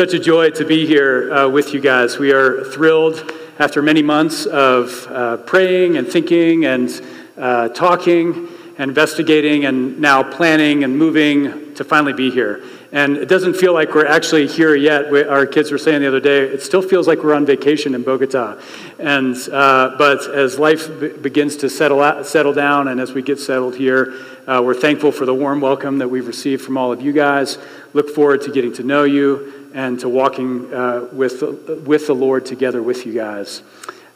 Such 0.00 0.14
a 0.14 0.18
joy 0.18 0.48
to 0.52 0.64
be 0.64 0.86
here 0.86 1.30
uh, 1.30 1.46
with 1.46 1.74
you 1.74 1.80
guys. 1.80 2.18
We 2.18 2.32
are 2.32 2.64
thrilled 2.64 3.34
after 3.58 3.82
many 3.82 4.00
months 4.00 4.46
of 4.46 5.06
uh, 5.10 5.36
praying 5.36 5.98
and 5.98 6.08
thinking 6.08 6.64
and 6.64 6.88
uh, 7.36 7.68
talking 7.68 8.48
and 8.78 8.88
investigating 8.88 9.66
and 9.66 10.00
now 10.00 10.22
planning 10.22 10.84
and 10.84 10.96
moving 10.96 11.74
to 11.74 11.84
finally 11.84 12.14
be 12.14 12.30
here. 12.30 12.64
And 12.92 13.18
it 13.18 13.28
doesn't 13.28 13.56
feel 13.56 13.74
like 13.74 13.94
we're 13.94 14.06
actually 14.06 14.46
here 14.46 14.74
yet. 14.74 15.10
We, 15.10 15.22
our 15.22 15.44
kids 15.44 15.70
were 15.70 15.76
saying 15.76 16.00
the 16.00 16.08
other 16.08 16.18
day, 16.18 16.44
it 16.44 16.62
still 16.62 16.80
feels 16.80 17.06
like 17.06 17.22
we're 17.22 17.34
on 17.34 17.44
vacation 17.44 17.94
in 17.94 18.02
Bogota. 18.02 18.58
And, 18.98 19.36
uh, 19.52 19.96
but 19.98 20.34
as 20.34 20.58
life 20.58 20.88
b- 20.98 21.08
begins 21.08 21.56
to 21.56 21.68
settle, 21.68 22.00
out, 22.00 22.24
settle 22.24 22.54
down 22.54 22.88
and 22.88 23.02
as 23.02 23.12
we 23.12 23.20
get 23.20 23.38
settled 23.38 23.76
here, 23.76 24.14
uh, 24.46 24.62
we're 24.64 24.72
thankful 24.72 25.12
for 25.12 25.26
the 25.26 25.34
warm 25.34 25.60
welcome 25.60 25.98
that 25.98 26.08
we've 26.08 26.26
received 26.26 26.64
from 26.64 26.78
all 26.78 26.90
of 26.90 27.02
you 27.02 27.12
guys. 27.12 27.58
Look 27.92 28.08
forward 28.08 28.40
to 28.42 28.50
getting 28.50 28.72
to 28.72 28.82
know 28.82 29.04
you 29.04 29.59
and 29.74 30.00
to 30.00 30.08
walking 30.08 30.72
uh, 30.72 31.08
with, 31.12 31.42
with 31.86 32.06
the 32.06 32.14
Lord 32.14 32.46
together 32.46 32.82
with 32.82 33.06
you 33.06 33.14
guys. 33.14 33.62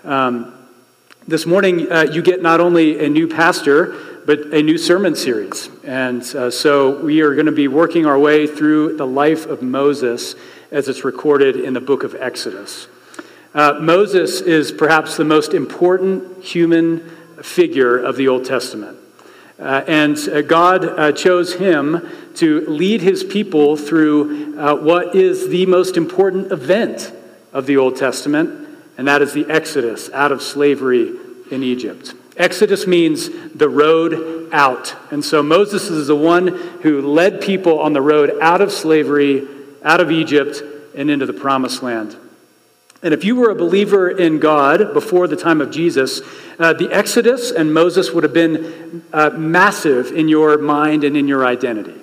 Um, 0.03 0.55
this 1.27 1.47
morning, 1.47 1.91
uh, 1.91 2.03
you 2.03 2.23
get 2.23 2.43
not 2.43 2.61
only 2.61 3.05
a 3.05 3.09
new 3.09 3.29
pastor, 3.29 4.21
but 4.27 4.41
a 4.53 4.63
new 4.63 4.79
sermon 4.79 5.15
series. 5.15 5.69
And 5.85 6.23
uh, 6.35 6.51
so 6.51 7.01
we 7.03 7.21
are 7.23 7.35
going 7.35 7.47
to 7.47 7.53
be 7.53 7.69
working 7.69 8.07
our 8.07 8.19
way 8.19 8.47
through 8.47 8.97
the 8.97 9.07
life 9.07 9.47
of 9.47 9.63
Moses 9.63 10.35
as 10.71 10.89
it's 10.89 11.05
recorded 11.05 11.57
in 11.57 11.73
the 11.73 11.81
book 11.81 12.03
of 12.03 12.15
Exodus. 12.15 12.89
Uh, 13.55 13.79
Moses 13.81 14.41
is 14.41 14.73
perhaps 14.73 15.17
the 15.17 15.25
most 15.25 15.55
important 15.55 16.43
human 16.43 17.09
figure 17.43 17.97
of 17.99 18.17
the 18.17 18.29
Old 18.29 18.45
Testament. 18.45 18.99
Uh, 19.59 19.85
and 19.87 20.19
uh, 20.29 20.43
God 20.43 21.17
chose 21.17 21.55
him 21.55 22.07
to 22.37 22.67
lead 22.67 23.01
his 23.01 23.25
people 23.25 23.77
through 23.77 24.59
uh, 24.59 24.75
what 24.77 25.15
is 25.15 25.49
the 25.49 25.67
most 25.67 25.97
important 25.97 26.53
event 26.53 27.13
of 27.53 27.67
the 27.67 27.77
Old 27.77 27.97
Testament, 27.97 28.69
and 28.99 29.09
that 29.09 29.23
is 29.23 29.33
the 29.33 29.47
Exodus 29.49 30.11
out 30.11 30.33
of 30.33 30.43
slavery 30.43 31.15
in 31.51 31.63
Egypt. 31.63 32.15
Exodus 32.37 32.87
means 32.87 33.29
the 33.55 33.69
road 33.69 34.53
out. 34.53 34.95
And 35.11 35.25
so 35.25 35.43
Moses 35.43 35.89
is 35.89 36.09
the 36.09 36.17
one 36.17 36.49
who 36.83 37.01
led 37.01 37.41
people 37.41 37.79
on 37.81 37.93
the 37.93 38.03
road 38.03 38.33
out 38.41 38.61
of 38.61 38.73
slavery, 38.73 39.47
out 39.85 40.01
of 40.01 40.11
Egypt, 40.11 40.63
and 40.97 41.11
into 41.11 41.27
the 41.27 41.33
promised 41.33 41.83
land. 41.83 42.17
And 43.03 43.13
if 43.13 43.23
you 43.23 43.37
were 43.37 43.51
a 43.51 43.55
believer 43.55 44.11
in 44.11 44.41
God 44.41 44.95
before 44.95 45.29
the 45.29 45.37
time 45.37 45.61
of 45.61 45.71
Jesus, 45.71 46.23
uh, 46.59 46.73
the 46.73 46.91
Exodus 46.91 47.51
and 47.51 47.75
Moses 47.75 48.13
would 48.13 48.25
have 48.25 48.33
been 48.33 49.05
uh, 49.13 49.31
massive 49.31 50.11
in 50.11 50.27
your 50.29 50.57
mind 50.59 51.05
and 51.05 51.17
in 51.17 51.29
your 51.29 51.45
identity. 51.45 52.01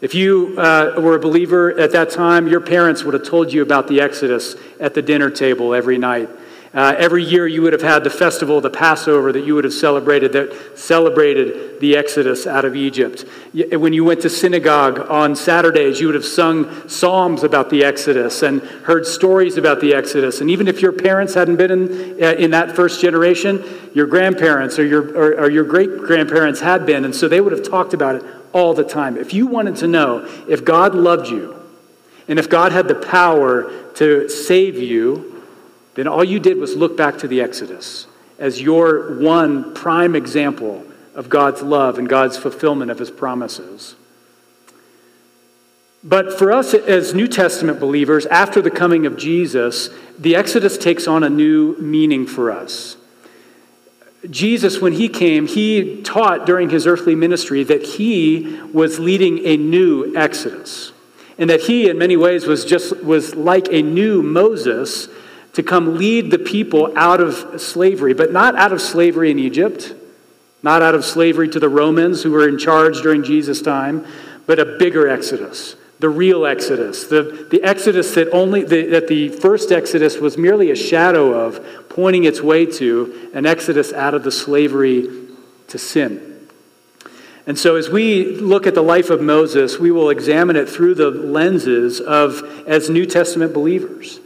If 0.00 0.14
you 0.14 0.54
uh, 0.56 1.00
were 1.00 1.16
a 1.16 1.18
believer 1.18 1.76
at 1.76 1.90
that 1.90 2.10
time, 2.10 2.46
your 2.46 2.60
parents 2.60 3.02
would 3.02 3.14
have 3.14 3.24
told 3.24 3.52
you 3.52 3.62
about 3.62 3.88
the 3.88 4.00
Exodus 4.00 4.54
at 4.78 4.94
the 4.94 5.02
dinner 5.02 5.28
table 5.28 5.74
every 5.74 5.98
night. 5.98 6.28
Uh, 6.72 6.94
every 6.96 7.24
year 7.24 7.48
you 7.48 7.62
would 7.62 7.72
have 7.72 7.82
had 7.82 8.04
the 8.04 8.10
festival, 8.10 8.60
the 8.60 8.70
Passover, 8.70 9.32
that 9.32 9.44
you 9.44 9.56
would 9.56 9.64
have 9.64 9.72
celebrated, 9.72 10.32
that 10.34 10.78
celebrated 10.78 11.80
the 11.80 11.96
Exodus 11.96 12.46
out 12.46 12.64
of 12.64 12.76
Egypt. 12.76 13.24
When 13.72 13.92
you 13.92 14.04
went 14.04 14.20
to 14.20 14.30
synagogue 14.30 15.00
on 15.10 15.34
Saturdays, 15.34 15.98
you 15.98 16.06
would 16.06 16.14
have 16.14 16.24
sung 16.24 16.88
psalms 16.88 17.42
about 17.42 17.68
the 17.70 17.84
Exodus 17.84 18.42
and 18.42 18.60
heard 18.60 19.04
stories 19.04 19.56
about 19.56 19.80
the 19.80 19.94
Exodus. 19.94 20.40
And 20.40 20.50
even 20.50 20.68
if 20.68 20.80
your 20.80 20.92
parents 20.92 21.34
hadn't 21.34 21.56
been 21.56 21.70
in, 21.70 22.22
uh, 22.22 22.34
in 22.34 22.52
that 22.52 22.76
first 22.76 23.00
generation, 23.00 23.64
your 23.94 24.06
grandparents 24.06 24.78
or 24.78 24.84
your, 24.84 25.08
or, 25.16 25.40
or 25.40 25.50
your 25.50 25.64
great 25.64 25.98
grandparents 25.98 26.60
had 26.60 26.86
been. 26.86 27.04
And 27.04 27.16
so 27.16 27.26
they 27.26 27.40
would 27.40 27.52
have 27.52 27.68
talked 27.68 27.94
about 27.94 28.14
it 28.14 28.22
all 28.52 28.74
the 28.74 28.84
time. 28.84 29.16
If 29.16 29.34
you 29.34 29.46
wanted 29.46 29.76
to 29.76 29.86
know 29.86 30.26
if 30.48 30.64
God 30.64 30.94
loved 30.94 31.28
you 31.28 31.54
and 32.26 32.38
if 32.38 32.48
God 32.48 32.72
had 32.72 32.88
the 32.88 32.94
power 32.94 33.70
to 33.94 34.28
save 34.28 34.76
you, 34.76 35.42
then 35.94 36.06
all 36.06 36.22
you 36.22 36.38
did 36.38 36.58
was 36.58 36.76
look 36.76 36.96
back 36.96 37.18
to 37.18 37.28
the 37.28 37.40
Exodus 37.40 38.06
as 38.38 38.60
your 38.60 39.18
one 39.18 39.74
prime 39.74 40.14
example 40.14 40.84
of 41.14 41.28
God's 41.28 41.62
love 41.62 41.98
and 41.98 42.08
God's 42.08 42.36
fulfillment 42.36 42.90
of 42.90 42.98
his 42.98 43.10
promises. 43.10 43.96
But 46.04 46.38
for 46.38 46.52
us 46.52 46.74
as 46.74 47.12
New 47.12 47.26
Testament 47.26 47.80
believers, 47.80 48.24
after 48.26 48.62
the 48.62 48.70
coming 48.70 49.04
of 49.04 49.16
Jesus, 49.16 49.90
the 50.16 50.36
Exodus 50.36 50.78
takes 50.78 51.08
on 51.08 51.24
a 51.24 51.28
new 51.28 51.76
meaning 51.78 52.26
for 52.26 52.52
us. 52.52 52.96
Jesus, 54.30 54.80
when 54.80 54.94
he 54.94 55.08
came, 55.08 55.46
he 55.46 56.02
taught 56.02 56.44
during 56.44 56.70
his 56.70 56.86
earthly 56.86 57.14
ministry 57.14 57.62
that 57.64 57.84
he 57.84 58.60
was 58.72 58.98
leading 58.98 59.46
a 59.46 59.56
new 59.56 60.14
Exodus. 60.16 60.92
And 61.38 61.48
that 61.50 61.60
he, 61.60 61.88
in 61.88 61.98
many 61.98 62.16
ways, 62.16 62.46
was 62.46 62.64
just 62.64 63.04
was 63.04 63.36
like 63.36 63.68
a 63.70 63.80
new 63.80 64.22
Moses 64.22 65.08
to 65.52 65.62
come 65.62 65.96
lead 65.96 66.32
the 66.32 66.38
people 66.38 66.92
out 66.96 67.20
of 67.20 67.60
slavery, 67.60 68.12
but 68.12 68.32
not 68.32 68.56
out 68.56 68.72
of 68.72 68.80
slavery 68.80 69.30
in 69.30 69.38
Egypt, 69.38 69.94
not 70.64 70.82
out 70.82 70.96
of 70.96 71.04
slavery 71.04 71.48
to 71.48 71.60
the 71.60 71.68
Romans 71.68 72.22
who 72.22 72.32
were 72.32 72.48
in 72.48 72.58
charge 72.58 73.02
during 73.02 73.22
Jesus' 73.22 73.62
time, 73.62 74.04
but 74.46 74.58
a 74.58 74.76
bigger 74.78 75.08
Exodus, 75.08 75.76
the 76.00 76.08
real 76.08 76.46
Exodus, 76.46 77.06
the, 77.06 77.48
the 77.50 77.62
Exodus 77.64 78.14
that 78.14 78.30
only 78.30 78.62
the, 78.62 78.86
that 78.86 79.08
the 79.08 79.28
first 79.28 79.72
Exodus 79.72 80.18
was 80.18 80.38
merely 80.38 80.70
a 80.70 80.76
shadow 80.76 81.32
of, 81.32 81.88
pointing 81.88 82.24
its 82.24 82.40
way 82.40 82.64
to 82.64 83.30
an 83.34 83.46
Exodus 83.46 83.92
out 83.92 84.14
of 84.14 84.22
the 84.22 84.30
slavery 84.30 85.08
to 85.66 85.78
sin. 85.78 86.46
And 87.46 87.58
so, 87.58 87.76
as 87.76 87.88
we 87.88 88.36
look 88.36 88.66
at 88.66 88.74
the 88.74 88.82
life 88.82 89.10
of 89.10 89.20
Moses, 89.20 89.78
we 89.78 89.90
will 89.90 90.10
examine 90.10 90.54
it 90.54 90.68
through 90.68 90.94
the 90.94 91.10
lenses 91.10 92.00
of 92.00 92.42
as 92.68 92.90
New 92.90 93.06
Testament 93.06 93.52
believers. 93.52 94.20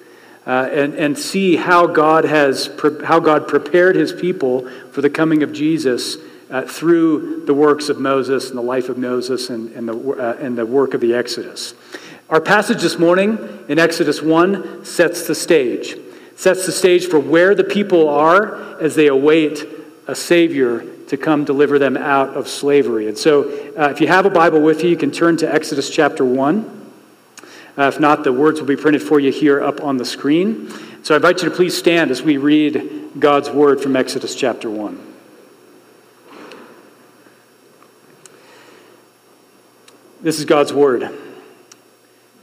Uh, 0.44 0.68
and, 0.72 0.94
and 0.94 1.16
see 1.16 1.54
how 1.54 1.86
God 1.86 2.24
has 2.24 2.68
how 3.04 3.20
God 3.20 3.46
prepared 3.46 3.94
his 3.94 4.12
people 4.12 4.68
for 4.90 5.00
the 5.00 5.08
coming 5.08 5.44
of 5.44 5.52
Jesus 5.52 6.16
uh, 6.52 6.62
through 6.62 7.44
the 7.46 7.54
works 7.54 7.88
of 7.88 7.98
Moses 7.98 8.50
and 8.50 8.58
the 8.58 8.62
life 8.62 8.90
of 8.90 8.98
Moses 8.98 9.48
and, 9.48 9.72
and, 9.72 9.88
the, 9.88 9.96
uh, 9.96 10.36
and 10.38 10.56
the 10.56 10.66
work 10.66 10.92
of 10.92 11.00
the 11.00 11.14
Exodus. 11.14 11.74
Our 12.28 12.42
passage 12.42 12.82
this 12.82 12.98
morning 12.98 13.38
in 13.68 13.78
Exodus 13.78 14.20
1 14.20 14.84
sets 14.84 15.26
the 15.26 15.34
stage, 15.34 15.96
sets 16.36 16.66
the 16.66 16.72
stage 16.72 17.06
for 17.06 17.18
where 17.18 17.54
the 17.54 17.64
people 17.64 18.08
are 18.08 18.80
as 18.80 18.94
they 18.94 19.06
await 19.06 19.66
a 20.06 20.14
Savior 20.14 20.84
to 21.06 21.16
come 21.16 21.44
deliver 21.44 21.78
them 21.78 21.96
out 21.96 22.30
of 22.30 22.48
slavery. 22.48 23.08
And 23.08 23.16
so, 23.16 23.44
uh, 23.76 23.88
if 23.88 24.00
you 24.00 24.06
have 24.08 24.26
a 24.26 24.30
Bible 24.30 24.60
with 24.60 24.82
you, 24.82 24.90
you 24.90 24.96
can 24.96 25.10
turn 25.10 25.38
to 25.38 25.52
Exodus 25.52 25.90
chapter 25.90 26.24
1. 26.24 26.90
Uh, 27.78 27.82
if 27.84 27.98
not, 27.98 28.24
the 28.24 28.32
words 28.32 28.60
will 28.60 28.66
be 28.66 28.76
printed 28.76 29.02
for 29.02 29.18
you 29.18 29.32
here 29.32 29.62
up 29.62 29.82
on 29.82 29.96
the 29.96 30.04
screen. 30.04 30.70
So 31.02 31.14
I 31.14 31.16
invite 31.16 31.42
you 31.42 31.48
to 31.48 31.54
please 31.54 31.76
stand 31.76 32.10
as 32.10 32.22
we 32.22 32.36
read 32.36 33.10
God's 33.18 33.50
word 33.50 33.80
from 33.80 33.96
Exodus 33.96 34.34
chapter 34.34 34.70
1. 34.70 35.11
This 40.22 40.38
is 40.38 40.44
God's 40.44 40.72
word. 40.72 41.10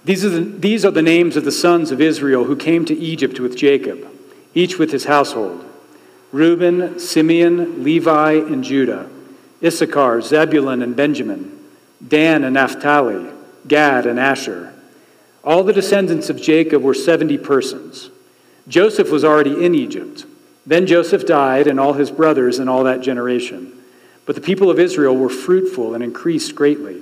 These 0.04 0.26
are, 0.26 0.30
the, 0.30 0.42
these 0.42 0.86
are 0.86 0.92
the 0.92 1.02
names 1.02 1.38
of 1.38 1.46
the 1.46 1.52
sons 1.52 1.92
of 1.92 2.02
Israel 2.02 2.44
who 2.44 2.56
came 2.56 2.84
to 2.86 2.94
Egypt 2.94 3.40
with 3.40 3.56
Jacob, 3.56 4.06
each 4.54 4.78
with 4.78 4.92
his 4.92 5.06
household 5.06 5.66
Reuben, 6.32 7.00
Simeon, 7.00 7.84
Levi, 7.84 8.34
and 8.34 8.64
Judah, 8.64 9.10
Issachar, 9.64 10.22
Zebulun, 10.22 10.82
and 10.82 10.96
Benjamin, 10.96 11.58
Dan 12.06 12.44
and 12.44 12.54
Naphtali, 12.54 13.30
Gad 13.68 14.06
and 14.06 14.20
Asher. 14.20 14.74
All 15.44 15.64
the 15.64 15.74
descendants 15.74 16.30
of 16.30 16.42
Jacob 16.42 16.84
were 16.84 16.94
70 16.94 17.38
persons. 17.40 18.10
Joseph 18.68 19.10
was 19.10 19.24
already 19.24 19.66
in 19.66 19.74
Egypt. 19.74 20.26
Then 20.66 20.86
Joseph 20.86 21.26
died, 21.26 21.66
and 21.66 21.80
all 21.80 21.94
his 21.94 22.12
brothers 22.12 22.60
and 22.60 22.70
all 22.70 22.84
that 22.84 23.02
generation. 23.02 23.74
But 24.26 24.36
the 24.36 24.42
people 24.42 24.70
of 24.70 24.80
Israel 24.80 25.16
were 25.16 25.30
fruitful 25.30 25.96
and 25.96 26.04
increased 26.04 26.54
greatly. 26.54 27.02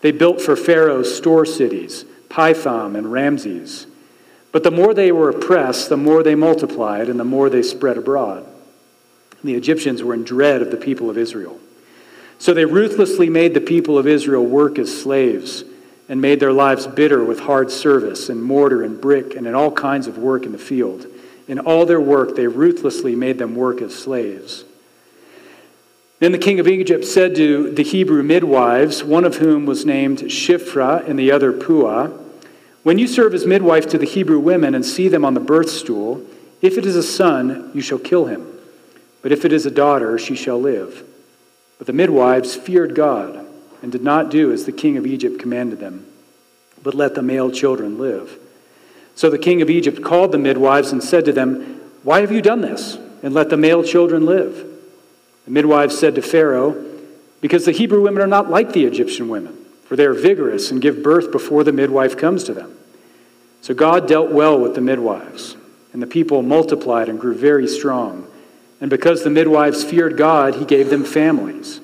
They 0.00 0.12
built 0.12 0.40
for 0.40 0.56
Pharaoh 0.56 1.02
store 1.02 1.46
cities, 1.46 2.04
Pithom 2.28 2.96
and 2.96 3.10
Ramses. 3.10 3.86
But 4.52 4.62
the 4.62 4.70
more 4.70 4.94
they 4.94 5.12
were 5.12 5.30
oppressed, 5.30 5.88
the 5.88 5.96
more 5.96 6.22
they 6.22 6.34
multiplied, 6.34 7.08
and 7.08 7.18
the 7.18 7.24
more 7.24 7.50
they 7.50 7.62
spread 7.62 7.98
abroad. 7.98 8.44
And 8.44 9.50
the 9.50 9.54
Egyptians 9.54 10.02
were 10.02 10.14
in 10.14 10.24
dread 10.24 10.62
of 10.62 10.70
the 10.70 10.76
people 10.76 11.10
of 11.10 11.18
Israel. 11.18 11.58
So 12.38 12.52
they 12.52 12.64
ruthlessly 12.64 13.30
made 13.30 13.54
the 13.54 13.60
people 13.60 13.98
of 13.98 14.06
Israel 14.06 14.44
work 14.44 14.78
as 14.78 15.02
slaves 15.02 15.64
and 16.08 16.20
made 16.20 16.38
their 16.38 16.52
lives 16.52 16.86
bitter 16.86 17.24
with 17.24 17.40
hard 17.40 17.70
service 17.70 18.28
in 18.28 18.40
mortar 18.40 18.82
and 18.82 19.00
brick 19.00 19.34
and 19.34 19.46
in 19.46 19.54
all 19.54 19.72
kinds 19.72 20.06
of 20.06 20.18
work 20.18 20.44
in 20.44 20.52
the 20.52 20.58
field. 20.58 21.06
In 21.48 21.58
all 21.58 21.86
their 21.86 22.00
work, 22.00 22.36
they 22.36 22.46
ruthlessly 22.46 23.14
made 23.14 23.38
them 23.38 23.54
work 23.54 23.80
as 23.80 23.94
slaves. 23.94 24.64
Then 26.18 26.32
the 26.32 26.38
king 26.38 26.58
of 26.58 26.66
Egypt 26.66 27.04
said 27.04 27.34
to 27.34 27.70
the 27.70 27.82
Hebrew 27.82 28.22
midwives, 28.22 29.04
one 29.04 29.24
of 29.24 29.36
whom 29.36 29.66
was 29.66 29.84
named 29.84 30.20
Shiphrah 30.20 31.06
and 31.06 31.18
the 31.18 31.30
other 31.30 31.52
Puah, 31.52 32.10
When 32.82 32.98
you 32.98 33.06
serve 33.06 33.34
as 33.34 33.44
midwife 33.44 33.86
to 33.90 33.98
the 33.98 34.06
Hebrew 34.06 34.38
women 34.38 34.74
and 34.74 34.84
see 34.84 35.08
them 35.08 35.24
on 35.24 35.34
the 35.34 35.40
birth 35.40 35.68
stool, 35.68 36.24
if 36.62 36.78
it 36.78 36.86
is 36.86 36.96
a 36.96 37.02
son, 37.02 37.70
you 37.74 37.82
shall 37.82 37.98
kill 37.98 38.26
him. 38.26 38.46
But 39.20 39.32
if 39.32 39.44
it 39.44 39.52
is 39.52 39.66
a 39.66 39.70
daughter, 39.70 40.18
she 40.18 40.36
shall 40.36 40.58
live. 40.58 41.04
But 41.76 41.86
the 41.86 41.92
midwives 41.92 42.54
feared 42.56 42.94
God 42.94 43.46
and 43.82 43.92
did 43.92 44.02
not 44.02 44.30
do 44.30 44.52
as 44.52 44.64
the 44.64 44.72
king 44.72 44.96
of 44.96 45.06
Egypt 45.06 45.38
commanded 45.38 45.80
them, 45.80 46.06
but 46.82 46.94
let 46.94 47.14
the 47.14 47.22
male 47.22 47.50
children 47.50 47.98
live. 47.98 48.38
So 49.14 49.28
the 49.28 49.38
king 49.38 49.60
of 49.60 49.68
Egypt 49.68 50.02
called 50.02 50.32
the 50.32 50.38
midwives 50.38 50.92
and 50.92 51.02
said 51.02 51.26
to 51.26 51.32
them, 51.32 51.80
Why 52.02 52.20
have 52.22 52.32
you 52.32 52.40
done 52.40 52.62
this? 52.62 52.96
And 53.22 53.34
let 53.34 53.50
the 53.50 53.56
male 53.56 53.82
children 53.82 54.24
live. 54.24 54.75
The 55.46 55.50
midwives 55.50 55.98
said 55.98 56.14
to 56.16 56.22
Pharaoh, 56.22 56.84
Because 57.40 57.64
the 57.64 57.72
Hebrew 57.72 58.02
women 58.02 58.22
are 58.22 58.28
not 58.28 58.50
like 58.50 58.72
the 58.72 58.84
Egyptian 58.84 59.28
women, 59.28 59.56
for 59.84 59.96
they 59.96 60.04
are 60.04 60.12
vigorous 60.12 60.70
and 60.70 60.82
give 60.82 61.02
birth 61.02 61.32
before 61.32 61.64
the 61.64 61.72
midwife 61.72 62.16
comes 62.16 62.44
to 62.44 62.54
them. 62.54 62.76
So 63.62 63.72
God 63.72 64.06
dealt 64.06 64.30
well 64.30 64.58
with 64.60 64.74
the 64.74 64.80
midwives, 64.80 65.56
and 65.92 66.02
the 66.02 66.06
people 66.06 66.42
multiplied 66.42 67.08
and 67.08 67.18
grew 67.18 67.34
very 67.34 67.66
strong. 67.66 68.26
And 68.80 68.90
because 68.90 69.24
the 69.24 69.30
midwives 69.30 69.82
feared 69.82 70.18
God, 70.18 70.56
he 70.56 70.64
gave 70.64 70.90
them 70.90 71.04
families. 71.04 71.80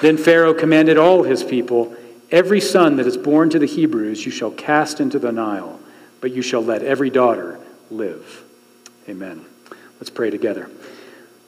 Then 0.00 0.16
Pharaoh 0.16 0.54
commanded 0.54 0.96
all 0.96 1.24
his 1.24 1.44
people 1.44 1.94
Every 2.34 2.60
son 2.60 2.96
that 2.96 3.06
is 3.06 3.16
born 3.16 3.50
to 3.50 3.60
the 3.60 3.66
Hebrews 3.66 4.26
you 4.26 4.32
shall 4.32 4.50
cast 4.50 4.98
into 4.98 5.20
the 5.20 5.30
Nile, 5.30 5.78
but 6.20 6.32
you 6.32 6.42
shall 6.42 6.62
let 6.62 6.82
every 6.82 7.08
daughter 7.08 7.60
live. 7.92 8.42
Amen. 9.08 9.44
Let's 10.00 10.10
pray 10.10 10.30
together. 10.30 10.68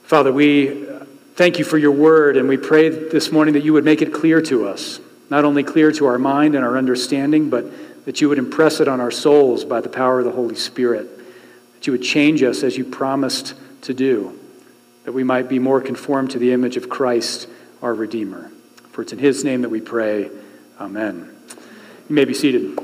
Father, 0.05 0.33
we 0.33 0.87
thank 1.37 1.59
you 1.59 1.65
for 1.65 1.79
your 1.79 1.93
word, 1.93 2.37
and 2.37 2.49
we 2.49 2.57
pray 2.57 2.89
this 2.89 3.31
morning 3.31 3.55
that 3.55 3.63
you 3.63 3.73
would 3.75 3.85
make 3.85 4.03
it 4.03 4.13
clear 4.13 4.41
to 4.43 4.67
us, 4.67 5.01
not 5.31 5.45
only 5.45 5.63
clear 5.63 5.93
to 5.93 6.07
our 6.07 6.19
mind 6.19 6.55
and 6.55 6.65
our 6.65 6.77
understanding, 6.77 7.51
but 7.51 8.05
that 8.07 8.21
you 8.21 8.29
would 8.29 8.39
impress 8.39 8.81
it 8.81 8.89
on 8.89 9.01
our 9.01 9.11
souls 9.11 9.65
by 9.65 9.81
the 9.81 9.89
power 9.89 10.21
of 10.21 10.25
the 10.25 10.33
Holy 10.33 10.55
Spirit, 10.55 11.09
that 11.75 11.87
you 11.87 11.93
would 11.93 12.03
change 12.03 12.43
us 12.43 12.63
as 12.63 12.77
you 12.77 12.85
promised 12.85 13.55
to 13.83 13.93
do 13.95 14.39
that 15.05 15.13
we 15.13 15.23
might 15.23 15.49
be 15.49 15.61
more 15.61 15.81
conformed 15.81 16.33
to 16.33 16.39
the 16.39 16.53
image 16.53 16.77
of 16.77 16.89
Christ, 16.89 17.49
our 17.81 17.95
Redeemer. 17.95 18.51
For 18.91 19.03
it's 19.03 19.13
in 19.13 19.21
His 19.21 19.45
name 19.45 19.63
that 19.63 19.69
we 19.69 19.81
pray. 19.81 20.29
Amen. 20.81 21.33
You 22.09 22.15
may 22.15 22.25
be 22.25 22.35
seated. 22.35 22.77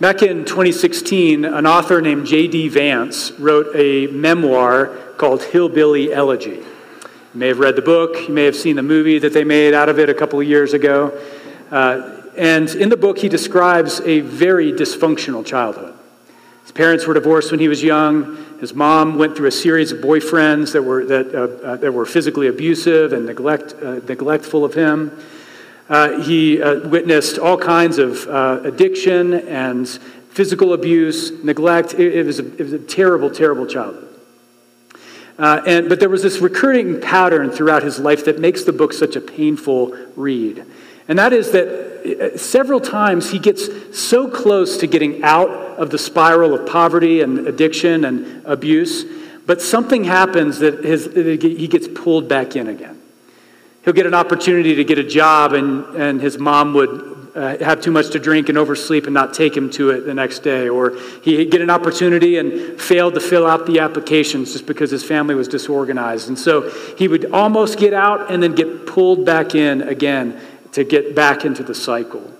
Back 0.00 0.22
in 0.22 0.44
2016, 0.44 1.44
an 1.44 1.64
author 1.64 2.00
named 2.00 2.26
J.D. 2.26 2.68
Vance 2.70 3.30
wrote 3.32 3.68
a 3.76 4.08
memoir 4.08 4.98
called 5.16 5.42
Hillbilly 5.42 6.12
Elegy. 6.12 6.50
You 7.34 7.40
may 7.40 7.48
have 7.48 7.58
read 7.58 7.76
the 7.76 7.82
book, 7.82 8.28
you 8.28 8.34
may 8.34 8.44
have 8.44 8.56
seen 8.56 8.76
the 8.76 8.82
movie 8.82 9.18
that 9.18 9.32
they 9.32 9.44
made 9.44 9.74
out 9.74 9.88
of 9.88 9.98
it 9.98 10.08
a 10.08 10.14
couple 10.14 10.40
of 10.40 10.46
years 10.46 10.72
ago. 10.72 11.20
Uh, 11.70 12.22
and 12.36 12.68
in 12.70 12.88
the 12.88 12.96
book, 12.96 13.18
he 13.18 13.28
describes 13.28 14.00
a 14.00 14.20
very 14.20 14.72
dysfunctional 14.72 15.44
childhood. 15.44 15.94
His 16.62 16.72
parents 16.72 17.06
were 17.06 17.14
divorced 17.14 17.50
when 17.50 17.60
he 17.60 17.68
was 17.68 17.82
young. 17.82 18.58
His 18.58 18.72
mom 18.74 19.18
went 19.18 19.36
through 19.36 19.48
a 19.48 19.52
series 19.52 19.92
of 19.92 19.98
boyfriends 19.98 20.72
that 20.72 20.82
were, 20.82 21.04
that, 21.04 21.34
uh, 21.34 21.66
uh, 21.66 21.76
that 21.76 21.92
were 21.92 22.06
physically 22.06 22.48
abusive 22.48 23.12
and 23.12 23.26
neglect, 23.26 23.74
uh, 23.82 24.00
neglectful 24.08 24.64
of 24.64 24.74
him. 24.74 25.16
Uh, 25.88 26.22
he 26.22 26.62
uh, 26.62 26.88
witnessed 26.88 27.38
all 27.38 27.58
kinds 27.58 27.98
of 27.98 28.26
addiction 28.64 29.34
and 29.34 29.86
physical 30.30 30.72
abuse, 30.72 31.30
neglect. 31.44 31.94
It, 31.94 32.14
it, 32.14 32.26
was 32.26 32.40
a, 32.40 32.46
it 32.54 32.60
was 32.60 32.72
a 32.72 32.78
terrible, 32.78 33.30
terrible 33.30 33.66
childhood. 33.66 34.13
Uh, 35.38 35.62
and, 35.66 35.88
but 35.88 35.98
there 35.98 36.08
was 36.08 36.22
this 36.22 36.38
recurring 36.38 37.00
pattern 37.00 37.50
throughout 37.50 37.82
his 37.82 37.98
life 37.98 38.24
that 38.24 38.38
makes 38.38 38.64
the 38.64 38.72
book 38.72 38.92
such 38.92 39.16
a 39.16 39.20
painful 39.20 39.96
read. 40.14 40.64
And 41.08 41.18
that 41.18 41.32
is 41.32 41.50
that 41.50 41.66
uh, 42.04 42.38
several 42.38 42.80
times 42.80 43.30
he 43.30 43.38
gets 43.38 43.98
so 43.98 44.28
close 44.28 44.78
to 44.78 44.86
getting 44.86 45.22
out 45.24 45.50
of 45.50 45.90
the 45.90 45.98
spiral 45.98 46.54
of 46.54 46.66
poverty 46.66 47.20
and 47.20 47.46
addiction 47.48 48.04
and 48.04 48.46
abuse, 48.46 49.04
but 49.46 49.60
something 49.60 50.04
happens 50.04 50.60
that 50.60 50.84
his, 50.84 51.06
he 51.12 51.68
gets 51.68 51.88
pulled 51.88 52.28
back 52.28 52.56
in 52.56 52.68
again. 52.68 53.00
He'll 53.84 53.92
get 53.92 54.06
an 54.06 54.14
opportunity 54.14 54.76
to 54.76 54.84
get 54.84 54.98
a 54.98 55.04
job, 55.04 55.52
and, 55.52 55.84
and 55.96 56.20
his 56.20 56.38
mom 56.38 56.72
would 56.74 57.13
uh, 57.34 57.58
have 57.58 57.80
too 57.80 57.90
much 57.90 58.10
to 58.10 58.18
drink 58.18 58.48
and 58.48 58.56
oversleep 58.56 59.04
and 59.04 59.14
not 59.14 59.34
take 59.34 59.56
him 59.56 59.68
to 59.70 59.90
it 59.90 60.02
the 60.02 60.14
next 60.14 60.40
day. 60.40 60.68
Or 60.68 60.96
he'd 61.22 61.50
get 61.50 61.60
an 61.60 61.70
opportunity 61.70 62.38
and 62.38 62.80
failed 62.80 63.14
to 63.14 63.20
fill 63.20 63.46
out 63.46 63.66
the 63.66 63.80
applications 63.80 64.52
just 64.52 64.66
because 64.66 64.90
his 64.90 65.04
family 65.04 65.34
was 65.34 65.48
disorganized. 65.48 66.28
And 66.28 66.38
so 66.38 66.70
he 66.96 67.08
would 67.08 67.32
almost 67.32 67.78
get 67.78 67.92
out 67.92 68.30
and 68.30 68.42
then 68.42 68.54
get 68.54 68.86
pulled 68.86 69.26
back 69.26 69.54
in 69.54 69.82
again 69.82 70.40
to 70.72 70.84
get 70.84 71.14
back 71.14 71.44
into 71.44 71.62
the 71.62 71.74
cycle. 71.74 72.33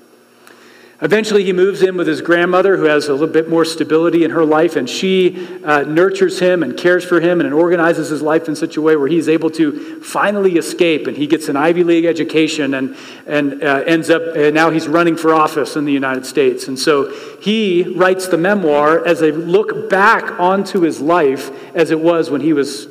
Eventually, 1.05 1.45
he 1.45 1.53
moves 1.53 1.83
in 1.83 1.99
with 1.99 2.07
his 2.07 2.23
grandmother, 2.23 2.79
who 2.79 2.85
has 2.85 3.09
a 3.09 3.13
little 3.13 3.27
bit 3.27 3.47
more 3.47 3.67
stability 3.67 4.25
in 4.25 4.31
her 4.31 4.43
life, 4.43 4.75
and 4.75 4.89
she 4.89 5.47
uh, 5.63 5.83
nurtures 5.83 6.39
him 6.39 6.63
and 6.63 6.79
cares 6.79 7.05
for 7.05 7.21
him 7.21 7.43
and 7.43 7.53
organizes 7.53 8.09
his 8.09 8.23
life 8.23 8.49
in 8.49 8.57
such 8.57 8.79
a 8.79 8.81
way 8.81 8.97
where 8.97 9.07
he's 9.07 9.29
able 9.29 9.51
to 9.51 10.01
finally 10.01 10.57
escape. 10.57 11.07
And 11.07 11.15
he 11.15 11.27
gets 11.27 11.51
an 11.51 11.59
Ivy 11.59 11.85
League 11.85 12.07
education 12.07 12.73
and, 12.73 12.97
and 13.27 13.63
uh, 13.63 13.83
ends 13.87 14.09
up, 14.09 14.23
uh, 14.35 14.49
now 14.49 14.71
he's 14.71 14.89
running 14.89 15.15
for 15.15 15.35
office 15.35 15.77
in 15.77 15.85
the 15.85 15.93
United 15.93 16.25
States. 16.25 16.69
And 16.69 16.79
so 16.79 17.13
he 17.39 17.83
writes 17.83 18.29
the 18.29 18.39
memoir 18.39 19.07
as 19.07 19.21
a 19.21 19.31
look 19.31 19.91
back 19.91 20.41
onto 20.41 20.81
his 20.81 21.03
life 21.03 21.51
as 21.77 21.91
it 21.91 22.01
was 22.01 22.31
when 22.31 22.41
he 22.41 22.55
was 22.55 22.89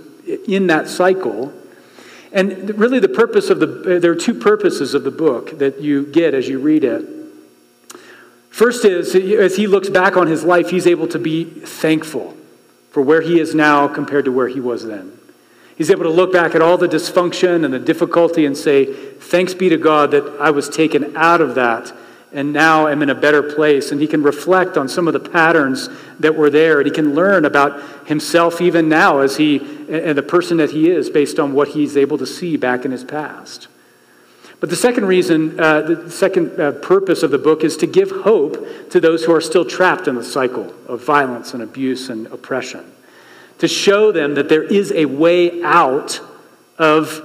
in 0.47 0.67
that 0.67 0.88
cycle 0.88 1.51
and 2.31 2.79
really, 2.79 2.97
the 2.97 3.09
purpose 3.09 3.51
of 3.51 3.59
the, 3.59 3.99
there 3.99 4.11
are 4.11 4.15
two 4.15 4.33
purposes 4.33 4.95
of 4.95 5.03
the 5.03 5.11
book 5.11 5.59
that 5.59 5.81
you 5.81 6.07
get 6.07 6.33
as 6.33 6.47
you 6.49 6.57
read 6.57 6.83
it. 6.83 7.22
First 8.53 8.86
is, 8.86 9.15
as 9.15 9.55
he 9.55 9.65
looks 9.65 9.89
back 9.89 10.15
on 10.15 10.27
his 10.27 10.43
life, 10.43 10.69
he's 10.69 10.86
able 10.86 11.07
to 11.07 11.17
be 11.17 11.43
thankful 11.43 12.38
for 12.91 13.01
where 13.01 13.22
he 13.22 13.39
is 13.39 13.55
now 13.55 13.88
compared 13.88 14.25
to 14.25 14.31
where 14.31 14.48
he 14.48 14.60
was 14.60 14.86
then. 14.86 15.17
He's 15.75 15.89
able 15.89 16.03
to 16.03 16.12
look 16.12 16.31
back 16.31 16.53
at 16.53 16.62
all 16.62 16.77
the 16.77 16.88
dysfunction 16.88 17.65
and 17.65 17.74
the 17.74 17.79
difficulty 17.79 18.45
and 18.45 18.55
say, 18.55 18.93
Thanks 18.93 19.55
be 19.55 19.69
to 19.69 19.77
God 19.77 20.12
that 20.12 20.39
I 20.39 20.51
was 20.51 20.69
taken 20.69 21.17
out 21.17 21.41
of 21.41 21.55
that 21.55 21.91
and 22.31 22.53
now 22.53 22.88
am 22.88 23.01
in 23.01 23.10
a 23.10 23.15
better 23.15 23.41
place. 23.41 23.91
And 23.91 24.00
he 24.00 24.05
can 24.05 24.22
reflect 24.22 24.77
on 24.77 24.88
some 24.88 25.07
of 25.07 25.13
the 25.13 25.19
patterns 25.19 25.89
that 26.19 26.36
were 26.36 26.51
there. 26.51 26.77
And 26.77 26.86
he 26.86 26.93
can 26.93 27.15
learn 27.15 27.45
about 27.45 28.07
himself 28.07 28.62
even 28.62 28.88
now 28.88 29.22
as 29.22 29.38
he 29.38 29.57
and 29.89 30.15
the 30.15 30.22
person 30.22 30.57
that 30.57 30.69
he 30.69 30.91
is 30.91 31.10
based 31.10 31.39
on 31.39 31.53
what 31.53 31.69
he's 31.69 31.98
able 31.98 32.19
to 32.19 32.27
see 32.27 32.55
back 32.55 32.86
in 32.86 32.91
his 32.91 33.03
past. 33.03 33.67
But 34.63 34.70
the 34.70 34.77
second 34.77 35.08
reason, 35.08 35.60
uh, 35.60 35.82
the 35.82 36.10
second 36.10 36.58
uh, 36.58 36.72
purpose 36.72 37.22
of 37.22 37.32
the 37.32 37.38
book 37.38 37.65
is 37.65 37.75
to 37.75 37.86
give 37.86 38.10
hope 38.10 38.89
to 38.91 39.01
those 39.01 39.25
who 39.25 39.36
are 39.36 39.41
still 39.41 39.65
trapped 39.65 40.08
in 40.08 40.15
the 40.15 40.24
cycle 40.24 40.74
of 40.88 41.03
violence 41.03 41.53
and 41.53 41.62
abuse 41.62 42.08
and 42.08 42.27
oppression. 42.27 42.89
To 43.58 43.67
show 43.67 44.13
them 44.13 44.36
that 44.36 44.48
there 44.48 44.63
is 44.63 44.93
a 44.93 45.03
way 45.03 45.62
out 45.63 46.22
of 46.77 47.22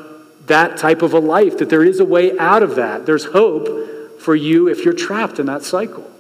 that 0.47 0.78
type 0.78 1.00
of 1.00 1.12
a 1.12 1.21
life, 1.21 1.59
that 1.59 1.71
there 1.71 1.85
is 1.85 2.00
a 2.00 2.04
way 2.04 2.37
out 2.40 2.64
of 2.64 2.75
that. 2.75 3.07
There's 3.07 3.26
hope 3.26 4.21
for 4.21 4.35
you 4.35 4.66
if 4.66 4.85
you're 4.85 4.92
trapped 4.92 5.38
in 5.38 5.47
that 5.47 5.62
cycle. 5.62 6.11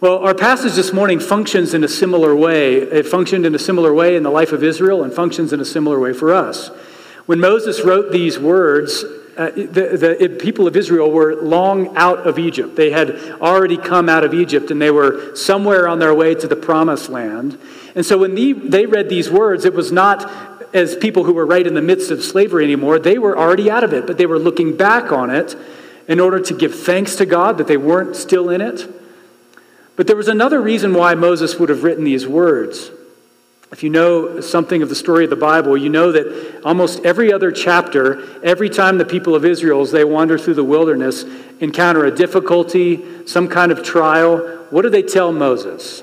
Well, 0.00 0.18
our 0.24 0.34
passage 0.34 0.72
this 0.72 0.92
morning 0.92 1.20
functions 1.20 1.72
in 1.72 1.84
a 1.84 1.88
similar 1.88 2.34
way. 2.34 2.78
It 2.78 3.06
functioned 3.06 3.46
in 3.46 3.54
a 3.54 3.60
similar 3.60 3.94
way 3.94 4.16
in 4.16 4.24
the 4.24 4.30
life 4.30 4.50
of 4.50 4.64
Israel 4.64 5.04
and 5.04 5.14
functions 5.14 5.52
in 5.52 5.60
a 5.60 5.64
similar 5.64 6.00
way 6.00 6.12
for 6.12 6.34
us. 6.34 6.72
When 7.26 7.38
Moses 7.38 7.84
wrote 7.84 8.10
these 8.10 8.40
words, 8.40 9.04
uh, 9.36 9.50
the, 9.50 10.16
the 10.18 10.36
people 10.40 10.66
of 10.66 10.76
Israel 10.76 11.10
were 11.10 11.34
long 11.36 11.94
out 11.96 12.26
of 12.26 12.38
Egypt. 12.38 12.74
They 12.74 12.90
had 12.90 13.10
already 13.40 13.76
come 13.76 14.08
out 14.08 14.24
of 14.24 14.32
Egypt 14.32 14.70
and 14.70 14.80
they 14.80 14.90
were 14.90 15.36
somewhere 15.36 15.86
on 15.86 15.98
their 15.98 16.14
way 16.14 16.34
to 16.34 16.48
the 16.48 16.56
promised 16.56 17.10
land. 17.10 17.58
And 17.94 18.04
so 18.04 18.18
when 18.18 18.34
they, 18.34 18.52
they 18.52 18.86
read 18.86 19.08
these 19.08 19.30
words, 19.30 19.64
it 19.64 19.74
was 19.74 19.92
not 19.92 20.30
as 20.74 20.96
people 20.96 21.24
who 21.24 21.34
were 21.34 21.46
right 21.46 21.66
in 21.66 21.74
the 21.74 21.82
midst 21.82 22.10
of 22.10 22.22
slavery 22.22 22.64
anymore. 22.64 22.98
They 22.98 23.18
were 23.18 23.36
already 23.36 23.70
out 23.70 23.84
of 23.84 23.92
it, 23.92 24.06
but 24.06 24.16
they 24.16 24.26
were 24.26 24.38
looking 24.38 24.76
back 24.76 25.12
on 25.12 25.30
it 25.30 25.54
in 26.08 26.18
order 26.18 26.40
to 26.40 26.54
give 26.54 26.74
thanks 26.74 27.16
to 27.16 27.26
God 27.26 27.58
that 27.58 27.66
they 27.66 27.76
weren't 27.76 28.16
still 28.16 28.48
in 28.48 28.60
it. 28.60 28.88
But 29.96 30.06
there 30.06 30.16
was 30.16 30.28
another 30.28 30.60
reason 30.60 30.94
why 30.94 31.14
Moses 31.14 31.58
would 31.58 31.68
have 31.68 31.82
written 31.82 32.04
these 32.04 32.26
words. 32.26 32.90
If 33.76 33.82
you 33.82 33.90
know 33.90 34.40
something 34.40 34.80
of 34.80 34.88
the 34.88 34.94
story 34.94 35.24
of 35.24 35.28
the 35.28 35.36
Bible, 35.36 35.76
you 35.76 35.90
know 35.90 36.10
that 36.10 36.62
almost 36.64 37.04
every 37.04 37.30
other 37.30 37.52
chapter, 37.52 38.40
every 38.42 38.70
time 38.70 38.96
the 38.96 39.04
people 39.04 39.34
of 39.34 39.44
Israel, 39.44 39.82
as 39.82 39.90
they 39.90 40.02
wander 40.02 40.38
through 40.38 40.54
the 40.54 40.64
wilderness, 40.64 41.26
encounter 41.60 42.06
a 42.06 42.10
difficulty, 42.10 43.26
some 43.26 43.48
kind 43.48 43.70
of 43.70 43.82
trial, 43.82 44.38
what 44.70 44.80
do 44.80 44.88
they 44.88 45.02
tell 45.02 45.30
Moses? 45.30 46.02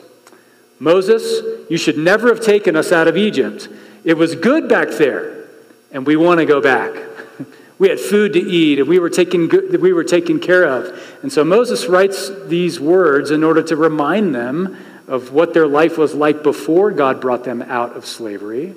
Moses, 0.78 1.66
you 1.68 1.80
should 1.80 1.98
never 1.98 2.28
have 2.28 2.42
taken 2.42 2.76
us 2.76 2.92
out 2.92 3.08
of 3.08 3.18
Egypt. 3.18 3.68
It 4.04 4.18
was 4.18 4.36
good 4.36 4.70
back 4.70 4.90
there, 4.90 5.48
and 5.92 6.06
we 6.06 6.16
want 6.16 6.42
to 6.42 6.46
go 6.46 6.62
back. 6.62 6.96
we 7.80 7.90
had 7.90 8.00
food 8.00 8.34
to 8.34 8.40
eat, 8.40 8.78
and 8.78 8.88
we 8.88 9.00
were, 9.00 9.10
taken, 9.10 9.48
good, 9.48 9.82
we 9.82 9.94
were 9.94 10.04
taken 10.04 10.40
care 10.40 10.66
of. 10.66 11.20
And 11.24 11.34
so 11.34 11.44
Moses 11.44 11.88
writes 11.88 12.30
these 12.46 12.80
words 12.80 13.32
in 13.32 13.44
order 13.44 13.64
to 13.64 13.76
remind 13.76 14.36
them 14.36 14.78
of 15.08 15.32
what 15.32 15.54
their 15.54 15.68
life 15.68 15.98
was 15.98 16.14
like 16.14 16.44
before 16.44 16.92
God 16.92 17.20
brought 17.20 17.44
them 17.44 17.62
out 17.62 17.96
of 17.96 18.06
slavery, 18.06 18.74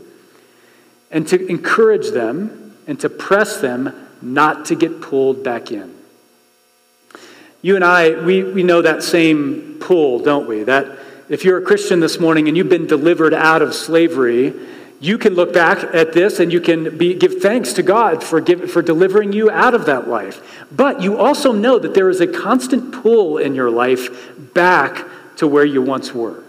and 1.11 1.27
to 1.29 1.47
encourage 1.47 2.11
them 2.11 2.75
and 2.87 2.99
to 3.01 3.09
press 3.09 3.61
them 3.61 4.09
not 4.23 4.67
to 4.67 4.75
get 4.75 5.01
pulled 5.01 5.45
back 5.45 5.71
in. 5.71 5.95
You 7.63 7.75
and 7.75 7.85
I, 7.85 8.23
we, 8.23 8.45
we 8.45 8.63
know 8.63 8.83
that 8.83 9.03
same 9.03 9.79
pull, 9.81 10.21
don't 10.21 10.49
we? 10.49 10.63
That 10.63 10.99
if 11.29 11.45
you're 11.45 11.59
a 11.59 11.63
Christian 11.63 12.01
this 12.01 12.21
morning 12.21 12.49
and 12.49 12.57
you've 12.57 12.69
been 12.69 12.87
delivered 12.87 13.35
out 13.35 13.63
of 13.63 13.75
slavery, 13.75 14.55
you 15.01 15.19
can 15.19 15.35
look 15.35 15.53
back 15.53 15.95
at 15.95 16.13
this 16.13 16.41
and 16.41 16.53
you 16.53 16.61
can 16.61 16.97
be, 16.97 17.15
give 17.15 17.43
thanks 17.43 17.75
to 17.75 17.83
God 17.83 18.23
for, 18.23 18.41
give, 18.41 18.71
for 18.71 18.83
delivering 18.83 19.33
you 19.33 19.51
out 19.51 19.75
of 19.75 19.87
that 19.87 20.09
life. 20.09 20.67
But 20.71 21.03
you 21.03 21.19
also 21.19 21.53
know 21.53 21.79
that 21.79 21.95
there 21.95 22.09
is 22.09 22.21
a 22.21 22.27
constant 22.27 22.93
pull 22.93 23.39
in 23.39 23.55
your 23.55 23.71
life 23.71 24.55
back 24.55 25.05
to 25.37 25.47
where 25.47 25.65
you 25.65 25.83
once 25.83 26.13
were. 26.13 26.43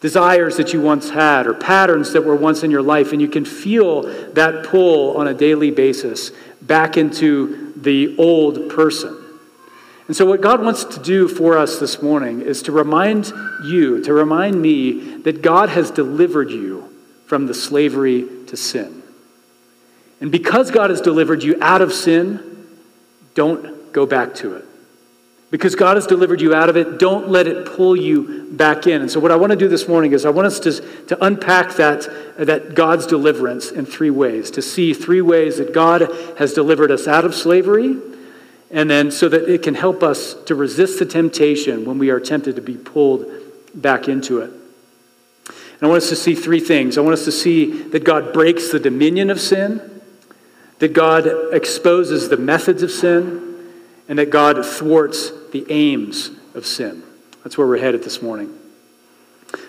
Desires 0.00 0.56
that 0.58 0.72
you 0.72 0.80
once 0.80 1.10
had, 1.10 1.46
or 1.46 1.54
patterns 1.54 2.12
that 2.12 2.22
were 2.22 2.36
once 2.36 2.62
in 2.62 2.70
your 2.70 2.82
life, 2.82 3.12
and 3.12 3.20
you 3.20 3.28
can 3.28 3.44
feel 3.44 4.02
that 4.34 4.64
pull 4.64 5.16
on 5.16 5.26
a 5.26 5.34
daily 5.34 5.70
basis 5.70 6.30
back 6.60 6.96
into 6.96 7.72
the 7.76 8.16
old 8.18 8.70
person. 8.70 9.16
And 10.06 10.14
so, 10.14 10.24
what 10.26 10.40
God 10.40 10.62
wants 10.62 10.84
to 10.84 11.00
do 11.00 11.26
for 11.26 11.58
us 11.58 11.80
this 11.80 12.00
morning 12.00 12.42
is 12.42 12.62
to 12.62 12.72
remind 12.72 13.32
you, 13.64 14.02
to 14.04 14.12
remind 14.12 14.60
me, 14.60 15.16
that 15.22 15.42
God 15.42 15.70
has 15.70 15.90
delivered 15.90 16.50
you 16.50 16.92
from 17.26 17.46
the 17.46 17.54
slavery 17.54 18.28
to 18.46 18.56
sin. 18.56 19.02
And 20.20 20.30
because 20.30 20.70
God 20.70 20.90
has 20.90 21.00
delivered 21.00 21.42
you 21.42 21.56
out 21.60 21.82
of 21.82 21.92
sin, 21.92 22.68
don't 23.34 23.92
go 23.92 24.06
back 24.06 24.34
to 24.36 24.56
it. 24.56 24.65
Because 25.56 25.74
God 25.74 25.96
has 25.96 26.06
delivered 26.06 26.42
you 26.42 26.54
out 26.54 26.68
of 26.68 26.76
it, 26.76 26.98
don't 26.98 27.30
let 27.30 27.46
it 27.46 27.64
pull 27.64 27.96
you 27.96 28.46
back 28.50 28.86
in. 28.86 29.00
And 29.00 29.10
so, 29.10 29.18
what 29.18 29.32
I 29.32 29.36
want 29.36 29.52
to 29.52 29.56
do 29.56 29.68
this 29.68 29.88
morning 29.88 30.12
is 30.12 30.26
I 30.26 30.28
want 30.28 30.46
us 30.46 30.60
to, 30.60 31.06
to 31.06 31.24
unpack 31.24 31.76
that, 31.76 32.06
that 32.36 32.74
God's 32.74 33.06
deliverance 33.06 33.70
in 33.70 33.86
three 33.86 34.10
ways, 34.10 34.50
to 34.50 34.60
see 34.60 34.92
three 34.92 35.22
ways 35.22 35.56
that 35.56 35.72
God 35.72 36.14
has 36.36 36.52
delivered 36.52 36.90
us 36.90 37.08
out 37.08 37.24
of 37.24 37.34
slavery, 37.34 37.96
and 38.70 38.90
then 38.90 39.10
so 39.10 39.30
that 39.30 39.48
it 39.48 39.62
can 39.62 39.74
help 39.74 40.02
us 40.02 40.34
to 40.44 40.54
resist 40.54 40.98
the 40.98 41.06
temptation 41.06 41.86
when 41.86 41.96
we 41.96 42.10
are 42.10 42.20
tempted 42.20 42.56
to 42.56 42.62
be 42.62 42.76
pulled 42.76 43.24
back 43.74 44.08
into 44.08 44.40
it. 44.40 44.50
And 44.50 45.80
I 45.80 45.86
want 45.86 46.02
us 46.02 46.10
to 46.10 46.16
see 46.16 46.34
three 46.34 46.60
things. 46.60 46.98
I 46.98 47.00
want 47.00 47.14
us 47.14 47.24
to 47.24 47.32
see 47.32 47.82
that 47.84 48.04
God 48.04 48.34
breaks 48.34 48.70
the 48.70 48.78
dominion 48.78 49.30
of 49.30 49.40
sin, 49.40 50.02
that 50.80 50.92
God 50.92 51.26
exposes 51.54 52.28
the 52.28 52.36
methods 52.36 52.82
of 52.82 52.90
sin, 52.90 53.45
and 54.08 54.18
that 54.18 54.30
God 54.30 54.64
thwarts 54.64 55.32
the 55.52 55.66
aims 55.68 56.30
of 56.54 56.66
sin. 56.66 57.02
That's 57.44 57.56
where 57.58 57.66
we're 57.66 57.78
headed 57.78 58.02
this 58.02 58.22
morning. 58.22 58.56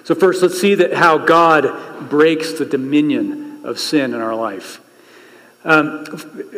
So, 0.04 0.16
first, 0.16 0.42
let's 0.42 0.60
see 0.60 0.76
that 0.76 0.94
how 0.94 1.18
God 1.18 2.10
breaks 2.10 2.54
the 2.54 2.66
dominion 2.66 3.62
of 3.64 3.80
sin 3.80 4.14
in 4.14 4.22
our 4.22 4.36
life. 4.36 4.82
Um, 5.64 6.06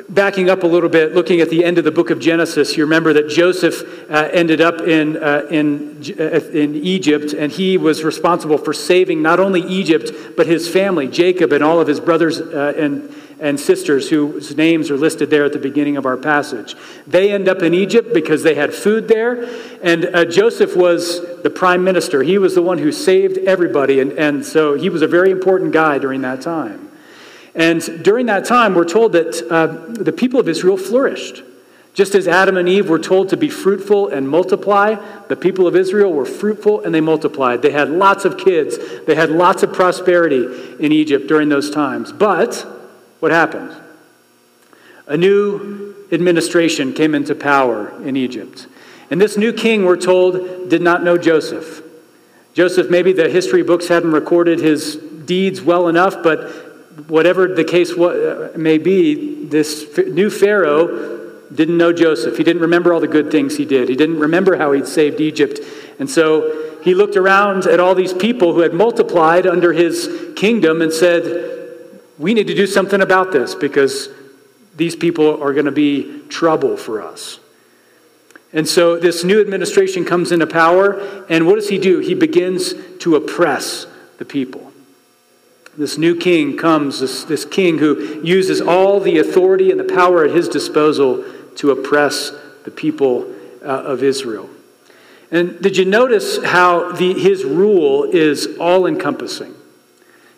backing 0.08 0.52
up 0.52 0.62
a 0.62 0.68
little 0.68 0.90
bit, 0.90 1.16
looking 1.16 1.42
at 1.42 1.50
the 1.50 1.66
end 1.66 1.80
of 1.80 1.84
the 1.84 1.92
book 1.92 2.12
of 2.12 2.20
Genesis, 2.20 2.78
you 2.78 2.84
remember 2.84 3.12
that 3.14 3.28
Joseph 3.28 4.08
uh, 4.10 4.30
ended 4.32 4.62
up 4.62 4.82
in, 4.82 5.18
uh, 5.18 5.48
in, 5.50 6.04
uh, 6.20 6.40
in 6.54 6.76
Egypt, 6.76 7.34
and 7.34 7.52
he 7.52 7.78
was 7.78 8.04
responsible 8.04 8.60
for 8.60 8.72
saving 8.72 9.24
not 9.24 9.40
only 9.40 9.62
Egypt, 9.62 10.12
but 10.38 10.46
his 10.46 10.70
family, 10.70 11.08
Jacob, 11.08 11.54
and 11.54 11.64
all 11.64 11.80
of 11.80 11.88
his 11.88 12.00
brothers 12.00 12.40
uh, 12.40 12.74
and 12.78 13.12
and 13.40 13.60
sisters 13.60 14.10
whose 14.10 14.56
names 14.58 14.92
are 14.92 14.98
listed 14.98 15.30
there 15.30 15.46
at 15.46 15.54
the 15.54 15.60
beginning 15.60 15.98
of 15.98 16.06
our 16.06 16.18
passage. 16.18 16.76
They 17.08 17.32
end 17.32 17.48
up 17.48 17.62
in 17.62 17.74
Egypt 17.74 18.14
because 18.14 18.44
they 18.44 18.56
had 18.56 18.74
food 18.74 19.08
there, 19.08 19.50
and 19.82 20.06
uh, 20.06 20.26
Joseph 20.26 20.76
was 20.76 21.42
the 21.42 21.50
prime 21.50 21.84
minister. 21.84 22.22
He 22.22 22.38
was 22.38 22.56
the 22.56 22.62
one 22.62 22.78
who 22.78 22.92
saved 22.92 23.38
everybody, 23.40 24.00
and, 24.00 24.12
and 24.14 24.46
so 24.46 24.74
he 24.74 24.90
was 24.90 25.02
a 25.02 25.08
very 25.08 25.32
important 25.32 25.72
guy 25.72 25.98
during 26.00 26.22
that 26.22 26.42
time. 26.42 26.90
And 27.56 28.04
during 28.04 28.28
that 28.28 28.46
time, 28.46 28.76
we're 28.76 28.86
told 28.86 29.14
that 29.14 29.42
uh, 29.50 29.68
the 30.02 30.12
people 30.12 30.40
of 30.40 30.48
Israel 30.48 30.78
flourished. 30.78 31.44
Just 31.94 32.16
as 32.16 32.28
Adam 32.28 32.56
and 32.56 32.70
Eve 32.70 32.88
were 32.88 33.00
told 33.00 33.30
to 33.30 33.38
be 33.38 33.50
fruitful 33.50 34.10
and 34.10 34.30
multiply, 34.30 34.96
the 35.28 35.36
people 35.36 35.68
of 35.68 35.76
Israel 35.76 36.14
were 36.14 36.26
fruitful 36.26 36.82
and 36.82 36.94
they 36.94 37.02
multiplied. 37.02 37.62
They 37.62 37.72
had 37.72 37.90
lots 37.90 38.26
of 38.26 38.38
kids, 38.38 38.78
they 39.06 39.16
had 39.16 39.30
lots 39.30 39.64
of 39.64 39.74
prosperity 39.74 40.46
in 40.80 40.92
Egypt 40.92 41.28
during 41.28 41.50
those 41.50 41.70
times. 41.70 42.12
But 42.12 42.66
what 43.20 43.32
happened? 43.32 43.76
A 45.08 45.18
new 45.18 45.96
administration 46.12 46.94
came 46.94 47.16
into 47.16 47.36
power 47.36 47.92
in 48.04 48.16
Egypt. 48.16 48.68
And 49.12 49.20
this 49.20 49.38
new 49.38 49.54
king, 49.54 49.86
we're 49.86 49.98
told, 49.98 50.70
did 50.70 50.82
not 50.82 51.04
know 51.04 51.18
Joseph. 51.18 51.82
Joseph, 52.54 52.90
maybe 52.90 53.14
the 53.14 53.30
history 53.30 53.64
books 53.64 53.88
hadn't 53.88 54.12
recorded 54.12 54.60
his 54.60 54.96
deeds 54.96 55.62
well 55.62 55.88
enough, 55.88 56.22
but 56.22 56.50
whatever 57.08 57.48
the 57.48 57.64
case 57.64 57.92
uh, 57.92 58.52
may 58.56 58.78
be, 58.78 59.46
this 59.46 59.98
new 59.98 60.30
Pharaoh 60.30 61.20
didn't 61.54 61.78
know 61.78 61.92
Joseph. 61.92 62.38
He 62.38 62.44
didn't 62.44 62.62
remember 62.62 62.94
all 62.94 63.00
the 63.00 63.08
good 63.08 63.32
things 63.32 63.58
he 63.58 63.66
did. 63.66 63.90
He 63.90 63.96
didn't 63.96 64.20
remember 64.20 64.58
how 64.58 64.72
he'd 64.74 64.88
saved 64.88 65.20
Egypt. 65.20 65.60
And 65.98 66.10
so 66.10 66.80
he 66.84 66.94
looked 66.94 67.16
around 67.16 67.66
at 67.66 67.80
all 67.80 67.96
these 67.96 68.14
people 68.14 68.54
who 68.54 68.60
had 68.60 68.74
multiplied 68.74 69.48
under 69.48 69.74
his 69.74 70.32
kingdom 70.36 70.82
and 70.82 70.94
said, 70.94 71.59
we 72.20 72.34
need 72.34 72.48
to 72.48 72.54
do 72.54 72.68
something 72.68 73.02
about 73.02 73.32
this 73.32 73.56
because 73.56 74.10
these 74.76 74.96
people 74.96 75.42
are 75.42 75.54
going 75.54 75.66
to 75.66 75.72
be 75.72 76.22
trouble 76.28 76.78
for 76.78 77.02
us. 77.02 77.40
And 78.52 78.68
so 78.68 78.98
this 78.98 79.24
new 79.24 79.40
administration 79.40 80.06
comes 80.06 80.32
into 80.32 80.46
power, 80.46 81.26
and 81.30 81.48
what 81.48 81.56
does 81.56 81.70
he 81.70 81.78
do? 81.78 82.00
He 82.00 82.14
begins 82.14 82.74
to 83.00 83.16
oppress 83.16 83.88
the 84.18 84.26
people. 84.26 84.72
This 85.78 85.98
new 85.98 86.16
king 86.16 86.58
comes, 86.58 87.00
this, 87.00 87.24
this 87.24 87.46
king 87.46 87.78
who 87.78 88.22
uses 88.22 88.60
all 88.60 89.00
the 89.00 89.20
authority 89.20 89.72
and 89.72 89.80
the 89.80 89.94
power 89.96 90.26
at 90.26 90.32
his 90.32 90.50
disposal 90.50 91.24
to 91.56 91.72
oppress 91.72 92.32
the 92.66 92.72
people 92.72 93.34
uh, 93.62 93.66
of 93.66 94.04
Israel. 94.04 94.50
And 95.32 95.62
did 95.62 95.78
you 95.78 95.86
notice 95.86 96.44
how 96.44 96.92
the, 96.92 97.14
his 97.14 97.46
rule 97.46 98.04
is 98.04 98.58
all 98.60 98.88
encompassing? 98.88 99.54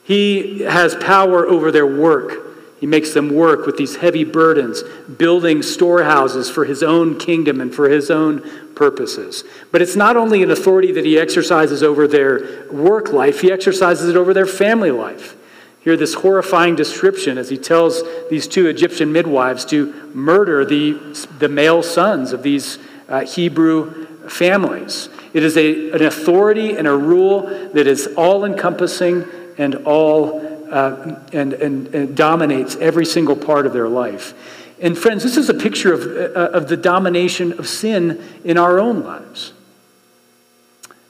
He 0.04 0.62
has 0.62 0.96
power 0.96 1.46
over 1.46 1.72
their 1.72 1.88
work. 1.88 2.48
He 2.80 2.88
makes 2.88 3.14
them 3.14 3.34
work 3.34 3.68
with 3.68 3.78
these 3.78 3.98
heavy 3.98 4.24
burdens, 4.24 4.82
building 5.18 5.62
storehouses 5.62 6.50
for 6.50 6.66
his 6.66 6.82
own 6.82 7.20
kingdom 7.20 7.62
and 7.62 7.74
for 7.74 7.90
his 7.90 8.10
own 8.10 8.42
purposes. 8.74 9.44
But 9.72 9.84
it's 9.84 9.96
not 9.96 10.18
only 10.18 10.42
an 10.42 10.50
authority 10.50 10.92
that 10.94 11.06
he 11.06 11.20
exercises 11.20 11.84
over 11.84 12.08
their 12.08 12.68
work 12.72 13.14
life, 13.14 13.42
he 13.42 13.52
exercises 13.52 14.10
it 14.10 14.16
over 14.16 14.34
their 14.34 14.48
family 14.48 14.90
life. 14.90 15.36
Hear 15.82 15.96
this 15.96 16.16
horrifying 16.16 16.76
description 16.76 17.38
as 17.38 17.50
he 17.50 17.58
tells 17.58 18.02
these 18.30 18.48
two 18.48 18.68
Egyptian 18.68 19.12
midwives 19.12 19.66
to 19.66 20.12
murder 20.14 20.66
the, 20.66 20.94
the 21.38 21.50
male 21.50 21.84
sons 21.84 22.34
of 22.34 22.42
these 22.42 22.80
uh, 23.10 23.22
Hebrew 23.22 24.06
families. 24.28 25.10
It 25.34 25.44
is 25.44 25.58
a, 25.58 25.92
an 25.92 26.04
authority 26.04 26.78
and 26.78 26.88
a 26.88 26.96
rule 26.96 27.42
that 27.74 27.88
is 27.88 28.08
all 28.18 28.46
encompassing 28.46 29.26
and 29.58 29.76
all 29.86 30.42
uh, 30.72 31.20
and, 31.34 31.54
and, 31.54 31.88
and, 31.94 32.16
dominates 32.16 32.78
every 32.78 33.06
single 33.06 33.36
part 33.36 33.66
of 33.66 33.74
their 33.74 33.90
life. 33.90 34.34
And 34.82 34.98
friends, 34.98 35.22
this 35.22 35.36
is 35.36 35.50
a 35.50 35.54
picture 35.54 35.94
of, 35.94 36.02
uh, 36.02 36.58
of 36.58 36.70
the 36.70 36.78
domination 36.78 37.60
of 37.60 37.68
sin 37.68 38.24
in 38.46 38.58
our 38.58 38.80
own 38.80 39.04
lives. 39.04 39.52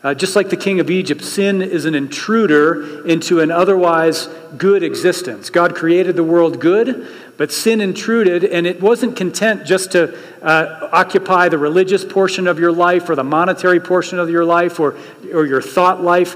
Uh, 0.04 0.16
just 0.16 0.36
like 0.36 0.50
the 0.50 0.58
king 0.58 0.80
of 0.80 0.90
Egypt, 0.90 1.24
sin 1.24 1.62
is 1.62 1.86
an 1.86 1.94
intruder 1.94 3.06
into 3.08 3.40
an 3.40 3.52
otherwise 3.52 4.28
good 4.58 4.82
existence. 4.82 5.52
God 5.52 5.76
created 5.76 6.16
the 6.16 6.24
world 6.24 6.60
good, 6.60 7.08
but 7.42 7.52
sin 7.52 7.82
intruded, 7.82 8.44
and 8.44 8.68
it 8.68 8.80
wasn't 8.80 9.16
content 9.16 9.66
just 9.66 9.94
to 9.94 10.16
uh, 10.44 10.90
occupy 10.92 11.50
the 11.50 11.58
religious 11.58 12.06
portion 12.06 12.46
of 12.46 12.60
your 12.60 12.72
life 12.72 13.10
or 13.10 13.16
the 13.16 13.24
monetary 13.24 13.80
portion 13.80 14.20
of 14.20 14.30
your 14.30 14.46
life 14.46 14.80
or, 14.80 14.96
or 15.34 15.48
your 15.48 15.60
thought 15.60 16.04
life. 16.04 16.36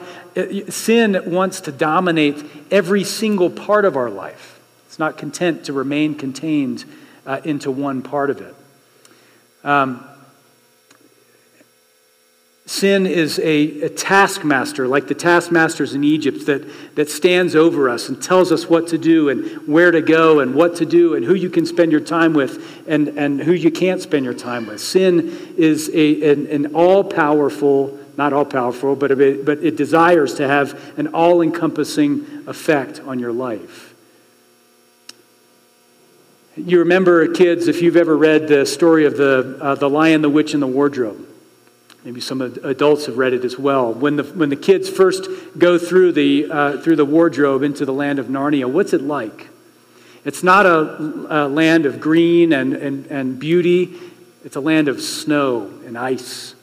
Sin 0.70 1.22
wants 1.32 1.62
to 1.62 1.72
dominate 1.72 2.44
every 2.72 3.04
single 3.04 3.52
part 3.52 3.86
of 3.86 3.96
our 3.96 4.10
life. 4.10 4.60
It's 4.88 4.98
not 4.98 5.16
content 5.16 5.66
to 5.66 5.74
remain 5.74 6.16
contained 6.16 6.86
uh, 7.28 7.40
into 7.44 7.70
one 7.70 8.02
part 8.02 8.32
of 8.32 8.42
it. 8.42 8.56
Um, 9.64 10.04
Sin 12.68 13.06
is 13.06 13.38
a, 13.40 13.82
a, 13.82 13.90
taskmaster, 13.90 14.88
like 14.88 15.08
the 15.08 15.14
taskmasters 15.14 15.94
in 15.94 16.04
Egypt, 16.04 16.48
that, 16.48 16.68
that 16.96 17.12
stands 17.12 17.56
over 17.56 17.88
us 17.88 18.10
and 18.10 18.22
tells 18.22 18.52
us 18.52 18.68
what 18.68 18.88
to 18.88 18.98
do 18.98 19.30
and 19.30 19.68
where 19.68 19.92
to 19.92 20.02
go 20.02 20.40
and 20.40 20.56
what 20.56 20.76
to 20.78 20.86
do 20.86 21.14
and 21.14 21.24
who 21.24 21.36
you 21.36 21.52
can 21.52 21.68
spend 21.68 21.92
your 21.92 22.02
time 22.02 22.34
with 22.34 22.84
and, 22.88 23.10
and 23.10 23.40
who 23.40 23.54
you 23.54 23.70
can't 23.70 24.02
spend 24.02 24.26
your 24.26 24.34
time 24.34 24.66
with. 24.66 24.82
Sin 24.82 25.54
is 25.58 25.92
a, 25.94 26.32
an, 26.32 26.48
an 26.48 26.74
all 26.74 27.04
powerful, 27.04 28.00
not 28.18 28.34
all 28.34 28.46
powerful, 28.46 28.96
but, 28.96 29.12
it, 29.12 29.46
but 29.46 29.60
it 29.60 29.76
desires 29.76 30.34
to 30.34 30.48
have 30.48 30.98
an 30.98 31.10
all 31.10 31.44
encompassing 31.44 32.46
effect 32.48 33.00
on 33.02 33.20
your 33.20 33.32
life. 33.32 33.94
You 36.58 36.80
remember, 36.80 37.28
kids, 37.28 37.68
if 37.68 37.84
you've 37.84 37.98
ever 37.98 38.18
read 38.18 38.48
the 38.48 38.66
story 38.66 39.06
of 39.06 39.18
the, 39.18 39.60
uh, 39.62 39.76
the 39.76 39.90
Lion, 39.90 40.24
the 40.24 40.32
Witch, 40.32 40.56
and 40.56 40.64
the 40.64 40.68
Wardrobe. 40.68 41.28
Maybe 42.06 42.22
some 42.22 42.40
adults 42.40 43.08
have 43.08 43.18
read 43.18 43.34
it 43.34 43.44
as 43.44 43.58
well. 43.58 43.92
When 43.92 44.16
the, 44.16 44.24
when 44.24 44.50
the 44.50 44.56
kids 44.56 44.90
first 44.90 45.28
go 45.58 45.80
through 45.80 46.14
the, 46.14 46.52
uh, 46.52 46.78
through 46.78 46.96
the 46.96 47.06
wardrobe 47.06 47.64
into 47.64 47.84
the 47.84 47.94
land 47.94 48.20
of 48.20 48.28
Narnia, 48.28 48.72
what's 48.72 48.94
it 48.94 49.02
like? 49.02 49.50
It's 50.24 50.44
not 50.44 50.66
a, 50.66 51.46
a 51.46 51.48
land 51.48 51.86
of 51.86 52.00
green 52.00 52.54
and, 52.54 52.74
and, 52.74 53.08
and 53.08 53.40
beauty, 53.40 53.96
it's 54.44 54.56
a 54.56 54.62
land 54.62 54.88
of 54.88 55.02
snow 55.02 55.72
and 55.86 55.98
ice 55.98 56.55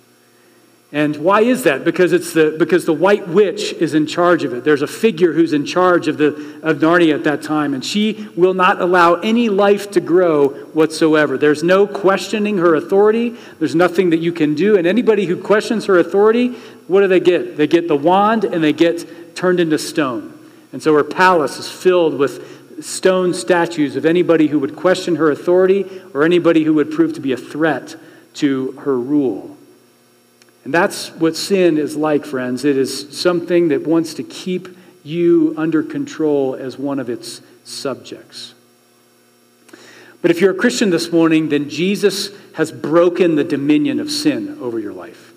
and 0.95 1.17
why 1.17 1.41
is 1.41 1.63
that? 1.63 1.85
Because, 1.87 2.13
it's 2.13 2.35
the, 2.35 2.55
because 2.59 2.85
the 2.85 2.93
white 2.93 3.27
witch 3.27 3.73
is 3.73 3.95
in 3.95 4.07
charge 4.07 4.45
of 4.45 4.53
it. 4.53 4.63
There's 4.63 4.83
a 4.83 4.87
figure 4.87 5.33
who's 5.33 5.55
in 5.55 5.65
charge 5.65 6.07
of, 6.07 6.19
the, 6.19 6.61
of 6.63 6.79
Narnia 6.79 7.15
at 7.15 7.25
that 7.25 7.41
time, 7.41 7.73
and 7.73 7.83
she 7.83 8.29
will 8.37 8.53
not 8.53 8.79
allow 8.79 9.15
any 9.15 9.49
life 9.49 9.91
to 9.93 10.01
grow 10.03 10.49
whatsoever. 10.49 11.39
There's 11.39 11.63
no 11.63 11.87
questioning 11.87 12.59
her 12.59 12.75
authority, 12.75 13.31
there's 13.59 13.75
nothing 13.75 14.11
that 14.11 14.19
you 14.19 14.33
can 14.33 14.55
do. 14.55 14.77
And 14.77 14.87
anybody 14.87 15.25
who 15.25 15.43
questions 15.43 15.87
her 15.87 15.99
authority, 15.99 16.49
what 16.89 17.01
do 17.01 17.09
they 17.09 17.21
get? 17.21 17.57
They 17.57 17.67
get 17.67 17.89
the 17.89 17.97
wand 17.97 18.45
and 18.45 18.63
they 18.63 18.75
get 18.75 19.35
turned 19.35 19.61
into 19.61 19.79
stone. 19.79 20.39
And 20.75 20.83
so 20.83 20.95
her 20.95 21.05
palace 21.05 21.59
is 21.59 21.71
filled 21.71 22.19
with 22.19 22.85
stone 22.85 23.33
statues 23.33 23.97
of 23.97 24.05
anybody 24.05 24.49
who 24.49 24.59
would 24.59 24.77
question 24.77 25.17
her 25.17 25.31
authority 25.31 26.03
or 26.13 26.25
anybody 26.25 26.65
who 26.65 26.75
would 26.75 26.91
prove 26.91 27.15
to 27.15 27.21
be 27.21 27.33
a 27.33 27.37
threat 27.39 27.97
to 28.35 28.73
her 28.73 28.99
rule. 28.99 29.52
And 30.65 30.73
that's 30.73 31.11
what 31.11 31.37
sin 31.37 31.77
is 31.79 31.97
like, 31.97 32.25
friends. 32.25 32.65
It 32.65 32.77
is 32.77 33.19
something 33.19 33.69
that 33.69 33.87
wants 33.87 34.15
to 34.15 34.23
keep 34.23 34.69
you 35.03 35.55
under 35.57 35.83
control 35.83 36.55
as 36.55 36.79
one 36.79 37.01
of 37.01 37.11
its 37.11 37.41
subjects. 37.65 38.55
But 40.21 40.31
if 40.31 40.41
you're 40.41 40.53
a 40.53 40.57
Christian 40.57 40.91
this 40.91 41.11
morning, 41.11 41.49
then 41.49 41.69
Jesus 41.69 42.31
has 42.55 42.71
broken 42.71 43.35
the 43.35 43.43
dominion 43.43 43.99
of 43.99 44.11
sin 44.11 44.59
over 44.61 44.79
your 44.79 44.93
life. 44.93 45.33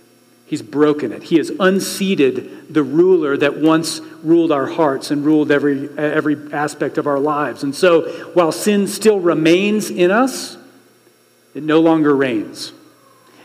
He's 0.46 0.62
broken 0.62 1.12
it. 1.12 1.24
He 1.24 1.38
has 1.38 1.50
unseated 1.60 2.72
the 2.72 2.84
ruler 2.84 3.36
that 3.36 3.58
once 3.58 4.00
ruled 4.22 4.52
our 4.52 4.68
hearts 4.68 5.10
and 5.10 5.26
ruled 5.26 5.52
every, 5.52 5.90
every 5.98 6.54
aspect 6.54 7.00
of 7.00 7.08
our 7.08 7.18
lives. 7.18 7.64
And 7.64 7.74
so, 7.74 8.04
while 8.34 8.52
sin 8.52 8.88
still 8.88 9.20
remains 9.20 9.90
in 9.90 10.12
us, 10.12 10.56
it 11.56 11.64
no 11.64 11.80
longer 11.80 12.16
reigns. 12.16 12.74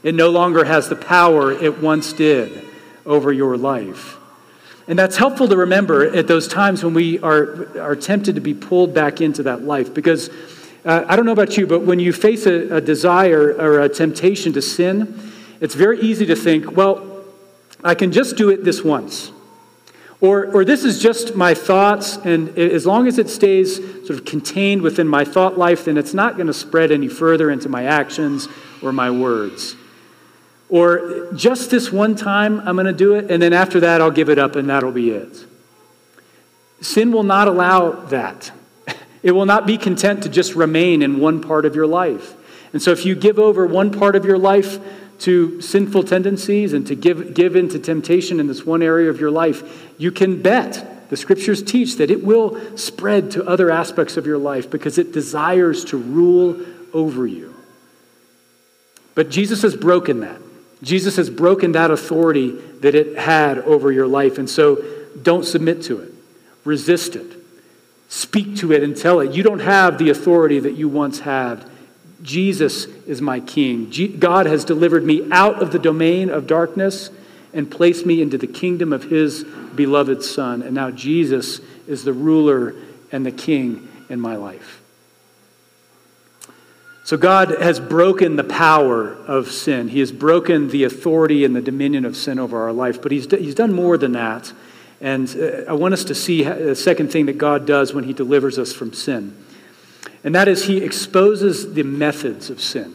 It 0.03 0.15
no 0.15 0.31
longer 0.31 0.65
has 0.65 0.89
the 0.89 0.97
power 0.97 1.53
it 1.53 1.81
once 1.81 2.13
did 2.13 2.67
over 3.05 3.33
your 3.33 3.57
life. 3.57 4.17
And 4.89 4.99
that's 4.99 5.17
helpful 5.17 5.47
to 5.49 5.57
remember 5.57 6.17
at 6.17 6.27
those 6.27 6.49
times 6.49 6.83
when 6.83 6.95
we 6.95 7.19
are, 7.21 7.79
are 7.79 7.95
tempted 7.95 8.35
to 8.35 8.41
be 8.41 8.55
pulled 8.55 8.95
back 8.95 9.21
into 9.21 9.45
that 9.45 9.63
life. 9.63 9.95
Because 9.95 10.31
uh, 10.85 11.05
I 11.07 11.15
don't 11.17 11.27
know 11.27 11.33
about 11.33 11.57
you, 11.57 11.67
but 11.67 11.83
when 11.83 12.01
you 12.01 12.13
face 12.13 12.47
a, 12.47 12.77
a 12.77 12.81
desire 12.81 13.53
or 13.53 13.81
a 13.83 13.89
temptation 13.89 14.53
to 14.55 14.63
sin, 14.63 15.33
it's 15.61 15.75
very 15.75 16.01
easy 16.01 16.27
to 16.27 16.35
think, 16.35 16.77
well, 16.77 17.25
I 17.85 17.95
can 17.95 18.13
just 18.13 18.37
do 18.37 18.49
it 18.49 18.65
this 18.65 18.83
once. 18.83 19.31
Or, 20.21 20.47
or 20.55 20.65
this 20.65 20.85
is 20.85 21.01
just 21.01 21.35
my 21.35 21.55
thoughts, 21.55 22.17
and 22.17 22.59
as 22.59 22.85
long 22.85 23.07
as 23.07 23.19
it 23.19 23.31
stays 23.31 23.77
sort 23.77 24.11
of 24.11 24.25
contained 24.27 24.83
within 24.83 25.09
my 25.09 25.25
thought 25.25 25.57
life, 25.57 25.87
then 25.87 25.97
it's 25.97 26.13
not 26.13 26.37
going 26.37 26.47
to 26.47 26.53
spread 26.53 26.91
any 26.91 27.09
further 27.09 27.51
into 27.51 27.71
my 27.71 27.85
actions 27.85 28.49
or 28.83 28.93
my 28.93 29.11
words. 29.11 29.77
Or 30.71 31.29
just 31.35 31.71
this 31.71 31.91
one 31.91 32.15
time, 32.15 32.61
I'm 32.61 32.77
going 32.77 32.87
to 32.87 32.93
do 32.93 33.15
it, 33.15 33.31
and 33.31 33.43
then 33.43 33.53
after 33.53 33.81
that, 33.81 34.01
I'll 34.01 34.13
give 34.13 34.31
it 34.31 34.39
up, 34.39 34.55
and 34.55 34.71
that'll 34.71 34.93
be 34.93 35.11
it. 35.11 35.45
Sin 36.81 37.13
will 37.13 37.25
not 37.25 37.49
allow 37.49 37.91
that. 38.07 38.53
It 39.23 39.33
will 39.33 39.45
not 39.45 39.67
be 39.67 39.77
content 39.77 40.23
to 40.23 40.31
just 40.31 40.55
remain 40.55 41.03
in 41.03 41.21
one 41.21 41.43
part 41.43 41.67
of 41.67 41.75
your 41.75 41.87
life. 41.87 42.35
And 42.73 42.81
so, 42.81 42.91
if 42.91 43.05
you 43.05 43.15
give 43.15 43.39
over 43.39 43.67
one 43.67 43.91
part 43.91 44.17
of 44.17 44.25
your 44.25 44.39
life 44.39 44.79
to 45.21 45.61
sinful 45.61 46.05
tendencies 46.05 46.73
and 46.73 46.87
to 46.87 46.95
give, 46.95 47.35
give 47.35 47.55
in 47.55 47.69
to 47.69 47.79
temptation 47.79 48.41
in 48.41 48.47
this 48.47 48.65
one 48.65 48.83
area 48.83 49.11
of 49.11 49.21
your 49.21 49.31
life, 49.31 49.93
you 49.99 50.11
can 50.11 50.41
bet, 50.41 51.11
the 51.11 51.19
scriptures 51.19 51.63
teach, 51.63 51.97
that 51.97 52.11
it 52.11 52.25
will 52.25 52.79
spread 52.79 53.31
to 53.33 53.47
other 53.47 53.71
aspects 53.71 54.17
of 54.17 54.27
your 54.27 54.39
life 54.39 54.71
because 54.71 54.97
it 54.97 55.13
desires 55.13 55.85
to 55.85 55.99
rule 55.99 56.65
over 56.95 57.27
you. 57.27 57.55
But 59.15 59.29
Jesus 59.29 59.61
has 59.61 59.77
broken 59.77 60.21
that. 60.21 60.41
Jesus 60.83 61.17
has 61.17 61.29
broken 61.29 61.73
that 61.73 61.91
authority 61.91 62.53
that 62.81 62.95
it 62.95 63.19
had 63.19 63.59
over 63.59 63.93
your 63.93 64.07
life. 64.07 64.39
And 64.39 64.49
so 64.49 64.83
don't 65.23 65.45
submit 65.45 65.83
to 65.85 66.01
it, 66.01 66.13
resist 66.65 67.17
it, 67.17 67.27
speak 68.09 68.57
to 68.57 68.73
it 68.73 68.83
and 68.83 68.97
tell 68.97 69.21
it. 69.21 69.33
You 69.33 69.43
don't 69.43 69.61
have 69.61 69.99
the 69.99 70.11
authority 70.11 70.61
that 70.61 70.73
you 70.73 70.89
once 70.89 71.21
had. 71.21 71.65
Jesus 72.23 72.85
is 72.85 73.21
my 73.21 73.41
king. 73.41 73.91
God 74.19 74.47
has 74.47 74.65
delivered 74.65 75.05
me 75.05 75.29
out 75.31 75.63
of 75.63 75.73
the 75.73 75.79
domain 75.79 76.29
of 76.31 76.47
darkness 76.47 77.11
and 77.53 77.71
placed 77.71 78.07
me 78.07 78.23
into 78.23 78.39
the 78.39 78.47
kingdom 78.47 78.93
of 78.93 79.05
his 79.05 79.45
beloved 79.75 80.23
Son. 80.23 80.63
And 80.63 80.75
now 80.75 80.91
Jesus 80.91 81.61
is 81.87 82.05
the 82.05 82.13
ruler 82.13 82.75
and 83.11 83.25
the 83.25 83.33
king 83.33 83.89
in 84.09 84.21
my 84.21 84.37
life. 84.37 84.80
So 87.05 87.17
God 87.17 87.51
has 87.61 87.81
broken 87.81 88.37
the 88.37 88.45
power 88.45 89.15
of 89.27 89.51
sin. 89.51 89.89
He 89.89 90.01
has 90.01 90.13
broken 90.13 90.69
the 90.69 90.85
authority 90.85 91.45
and 91.45 91.57
the 91.57 91.63
dominion 91.63 92.05
of 92.05 92.17
sin 92.17 92.39
over 92.39 92.63
our 92.63 92.73
life. 92.73 93.01
But 93.01 93.13
He's, 93.13 93.31
he's 93.31 93.55
done 93.55 93.73
more 93.73 93.97
than 93.97 94.13
that. 94.13 94.53
And 95.01 95.29
uh, 95.31 95.71
I 95.71 95.73
want 95.73 95.95
us 95.95 96.05
to 96.05 96.15
see 96.15 96.45
the 96.45 96.77
second 96.77 97.11
thing 97.11 97.27
that 97.27 97.39
God 97.39 97.67
does 97.67 97.95
when 97.95 98.05
He 98.05 98.13
delivers 98.13 98.59
us 98.59 98.73
from 98.73 98.93
sin. 98.93 99.37
And 100.23 100.35
that 100.35 100.47
is 100.47 100.67
He 100.67 100.79
exposes 100.79 101.75
the 101.75 101.83
methods 101.83 102.51
of 102.51 102.61
sin. 102.61 102.95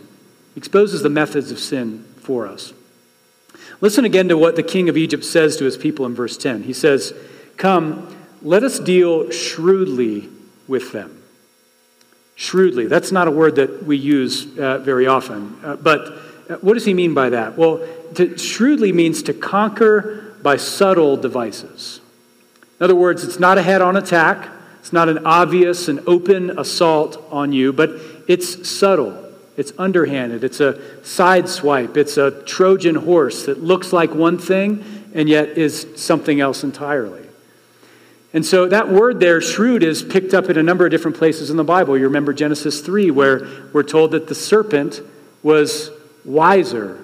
He 0.54 0.60
exposes 0.60 1.02
the 1.02 1.10
methods 1.10 1.52
of 1.52 1.60
sin 1.60 2.06
for 2.18 2.48
us. 2.48 2.74
Listen 3.82 4.06
again 4.06 4.30
to 4.30 4.38
what 4.38 4.56
the 4.56 4.64
king 4.64 4.88
of 4.88 4.98
Egypt 4.98 5.26
says 5.26 5.58
to 5.58 5.66
his 5.66 5.78
people 5.78 6.06
in 6.06 6.16
verse 6.16 6.38
10. 6.38 6.64
He 6.64 6.74
says, 6.74 7.14
Come, 7.58 8.16
let 8.42 8.64
us 8.64 8.80
deal 8.80 9.30
shrewdly 9.32 10.30
with 10.68 10.92
them 10.92 11.15
shrewdly. 12.36 12.88
That's 12.88 13.12
not 13.12 13.28
a 13.28 13.32
word 13.32 13.56
that 13.56 13.84
we 13.84 13.98
use 13.98 14.58
uh, 14.58 14.80
very 14.80 15.08
often. 15.08 15.58
Uh, 15.64 15.76
but 15.78 16.20
uh, 16.50 16.56
what 16.58 16.74
does 16.76 16.86
he 16.86 16.94
mean 16.94 17.14
by 17.14 17.30
that? 17.30 17.58
Well, 17.58 17.86
to, 18.16 18.38
shrewdly 18.38 18.92
means 18.92 19.24
to 19.24 19.34
conquer 19.34 20.34
by 20.42 20.58
subtle 20.58 21.18
devices. 21.18 22.02
In 22.80 22.84
other 22.84 22.96
words, 22.96 23.24
it's 23.24 23.40
not 23.40 23.58
a 23.58 23.64
head 23.64 23.82
on 23.82 23.96
attack, 23.96 24.50
it's 24.80 24.94
not 24.94 25.10
an 25.10 25.26
obvious 25.26 25.88
and 25.88 26.02
open 26.08 26.60
assault 26.60 27.18
on 27.32 27.52
you, 27.54 27.74
but 27.74 27.90
it's 28.28 28.70
subtle. 28.70 29.24
It's 29.58 29.72
underhanded. 29.80 30.44
It's 30.44 30.60
a 30.60 31.04
side 31.04 31.48
swipe. 31.48 31.96
It's 31.96 32.18
a 32.18 32.44
Trojan 32.44 32.96
horse 32.96 33.46
that 33.46 33.64
looks 33.64 33.94
like 33.94 34.14
one 34.14 34.38
thing 34.38 34.84
and 35.14 35.30
yet 35.30 35.58
is 35.58 35.88
something 35.96 36.42
else 36.42 36.64
entirely. 36.64 37.25
And 38.36 38.46
so 38.46 38.68
that 38.68 38.90
word 38.90 39.22
there, 39.22 39.40
shrewd, 39.40 39.82
is 39.82 40.04
picked 40.04 40.34
up 40.34 40.50
in 40.50 40.58
a 40.58 40.62
number 40.62 40.84
of 40.84 40.92
different 40.92 41.16
places 41.16 41.50
in 41.50 41.56
the 41.56 41.64
Bible. 41.64 41.98
You 41.98 42.04
remember 42.04 42.34
Genesis 42.34 42.82
3, 42.82 43.10
where 43.10 43.48
we're 43.72 43.82
told 43.82 44.12
that 44.12 44.28
the 44.28 44.36
serpent 44.36 45.00
was 45.42 45.90
wiser 46.26 47.00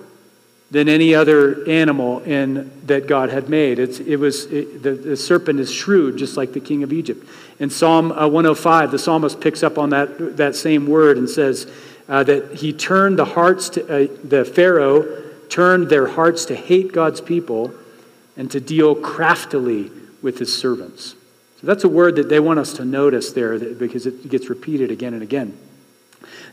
than 0.71 0.89
any 0.89 1.15
other 1.15 1.65
animal 1.69 2.19
in, 2.19 2.69
that 2.85 3.07
God 3.07 3.29
had 3.29 3.47
made. 3.47 3.79
It's, 3.79 4.01
it 4.01 4.17
was, 4.17 4.43
it, 4.47 4.83
the, 4.83 4.91
the, 4.91 5.15
serpent 5.15 5.61
is 5.61 5.71
shrewd, 5.71 6.17
just 6.17 6.35
like 6.35 6.51
the 6.51 6.59
king 6.59 6.83
of 6.83 6.91
Egypt. 6.91 7.25
In 7.59 7.69
Psalm 7.69 8.11
uh, 8.11 8.27
105, 8.27 8.91
the 8.91 8.99
psalmist 8.99 9.39
picks 9.39 9.63
up 9.63 9.77
on 9.77 9.91
that, 9.91 10.35
that 10.35 10.57
same 10.57 10.85
word 10.85 11.17
and 11.17 11.29
says 11.29 11.71
uh, 12.09 12.23
that 12.25 12.55
he 12.55 12.73
turned 12.73 13.17
the 13.17 13.23
hearts 13.23 13.69
to, 13.69 13.83
uh, 13.85 14.07
the 14.25 14.43
Pharaoh 14.43 15.23
turned 15.47 15.87
their 15.87 16.07
hearts 16.07 16.43
to 16.45 16.55
hate 16.55 16.91
God's 16.91 17.21
people 17.21 17.73
and 18.35 18.51
to 18.51 18.59
deal 18.59 18.95
craftily 18.95 19.91
with 20.21 20.37
his 20.37 20.53
servants. 20.53 21.15
So 21.61 21.67
that's 21.67 21.83
a 21.83 21.89
word 21.89 22.15
that 22.15 22.27
they 22.27 22.39
want 22.39 22.57
us 22.57 22.73
to 22.73 22.85
notice 22.85 23.33
there 23.33 23.57
because 23.59 24.07
it 24.07 24.27
gets 24.27 24.49
repeated 24.49 24.89
again 24.89 25.13
and 25.13 25.21
again. 25.21 25.55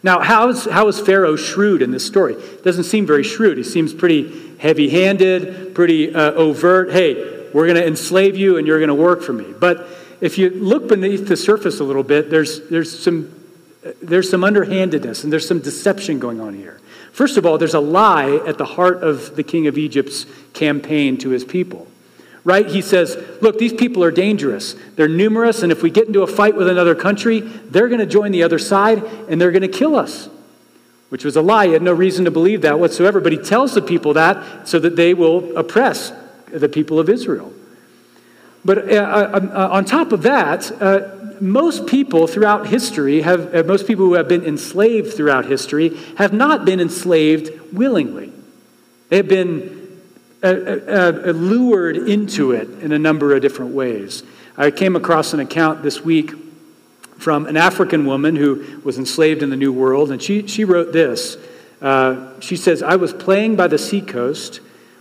Now, 0.02 0.20
how 0.20 0.50
is, 0.50 0.66
how 0.66 0.86
is 0.88 1.00
Pharaoh 1.00 1.34
shrewd 1.34 1.80
in 1.80 1.90
this 1.90 2.04
story? 2.04 2.36
Doesn't 2.62 2.84
seem 2.84 3.06
very 3.06 3.24
shrewd. 3.24 3.56
He 3.56 3.64
seems 3.64 3.94
pretty 3.94 4.56
heavy 4.58 4.90
handed, 4.90 5.74
pretty 5.74 6.14
uh, 6.14 6.32
overt. 6.32 6.92
Hey, 6.92 7.48
we're 7.54 7.66
going 7.66 7.76
to 7.76 7.86
enslave 7.86 8.36
you 8.36 8.58
and 8.58 8.66
you're 8.66 8.78
going 8.78 8.88
to 8.88 8.94
work 8.94 9.22
for 9.22 9.32
me. 9.32 9.46
But 9.58 9.88
if 10.20 10.36
you 10.36 10.50
look 10.50 10.88
beneath 10.88 11.26
the 11.26 11.38
surface 11.38 11.80
a 11.80 11.84
little 11.84 12.02
bit, 12.02 12.28
there's, 12.28 12.68
there's, 12.68 12.96
some, 13.02 13.34
there's 14.02 14.28
some 14.28 14.44
underhandedness 14.44 15.24
and 15.24 15.32
there's 15.32 15.48
some 15.48 15.60
deception 15.60 16.18
going 16.18 16.38
on 16.38 16.52
here. 16.52 16.80
First 17.12 17.38
of 17.38 17.46
all, 17.46 17.56
there's 17.56 17.74
a 17.74 17.80
lie 17.80 18.36
at 18.46 18.58
the 18.58 18.66
heart 18.66 19.02
of 19.02 19.36
the 19.36 19.42
king 19.42 19.68
of 19.68 19.78
Egypt's 19.78 20.26
campaign 20.52 21.16
to 21.18 21.30
his 21.30 21.44
people 21.44 21.88
right? 22.44 22.66
He 22.66 22.80
says, 22.80 23.16
Look, 23.40 23.58
these 23.58 23.72
people 23.72 24.02
are 24.04 24.10
dangerous. 24.10 24.74
They're 24.96 25.08
numerous, 25.08 25.62
and 25.62 25.72
if 25.72 25.82
we 25.82 25.90
get 25.90 26.06
into 26.06 26.22
a 26.22 26.26
fight 26.26 26.56
with 26.56 26.68
another 26.68 26.94
country, 26.94 27.40
they're 27.40 27.88
going 27.88 28.00
to 28.00 28.06
join 28.06 28.32
the 28.32 28.42
other 28.42 28.58
side 28.58 29.02
and 29.28 29.40
they're 29.40 29.52
going 29.52 29.62
to 29.62 29.68
kill 29.68 29.96
us. 29.96 30.28
Which 31.08 31.24
was 31.24 31.36
a 31.36 31.42
lie. 31.42 31.66
He 31.66 31.72
had 31.72 31.82
no 31.82 31.92
reason 31.92 32.26
to 32.26 32.30
believe 32.30 32.62
that 32.62 32.78
whatsoever, 32.78 33.20
but 33.20 33.32
he 33.32 33.38
tells 33.38 33.74
the 33.74 33.82
people 33.82 34.14
that 34.14 34.68
so 34.68 34.78
that 34.78 34.96
they 34.96 35.14
will 35.14 35.56
oppress 35.56 36.12
the 36.52 36.68
people 36.68 37.00
of 37.00 37.08
Israel. 37.08 37.52
But 38.64 38.92
uh, 38.92 38.96
uh, 38.96 39.48
uh 39.52 39.68
on 39.72 39.84
top 39.84 40.12
of 40.12 40.22
that, 40.22 40.70
uh, 40.82 41.18
most 41.40 41.86
people 41.86 42.26
throughout 42.26 42.66
history 42.66 43.22
have, 43.22 43.54
uh, 43.54 43.62
most 43.62 43.86
people 43.86 44.04
who 44.04 44.14
have 44.14 44.28
been 44.28 44.44
enslaved 44.44 45.14
throughout 45.14 45.46
history 45.46 45.96
have 46.16 46.32
not 46.32 46.64
been 46.64 46.80
enslaved 46.80 47.50
willingly. 47.72 48.32
They 49.08 49.16
have 49.16 49.28
been 49.28 49.77
lured 50.42 51.96
into 51.96 52.52
it 52.52 52.68
in 52.80 52.92
a 52.92 52.98
number 52.98 53.34
of 53.34 53.42
different 53.42 53.72
ways. 53.72 54.22
I 54.56 54.70
came 54.70 54.96
across 54.96 55.32
an 55.32 55.40
account 55.40 55.82
this 55.82 56.00
week 56.02 56.32
from 57.18 57.46
an 57.46 57.56
African 57.56 58.06
woman 58.06 58.36
who 58.36 58.80
was 58.84 58.98
enslaved 58.98 59.42
in 59.42 59.50
the 59.50 59.56
New 59.56 59.72
World, 59.72 60.10
and 60.10 60.22
she, 60.22 60.46
she 60.46 60.64
wrote 60.64 60.92
this. 60.92 61.36
Uh, 61.80 62.38
she 62.40 62.56
says, 62.56 62.82
I 62.82 62.96
was 62.96 63.12
playing 63.12 63.56
by 63.56 63.66
the 63.66 63.78
seacoast 63.78 64.60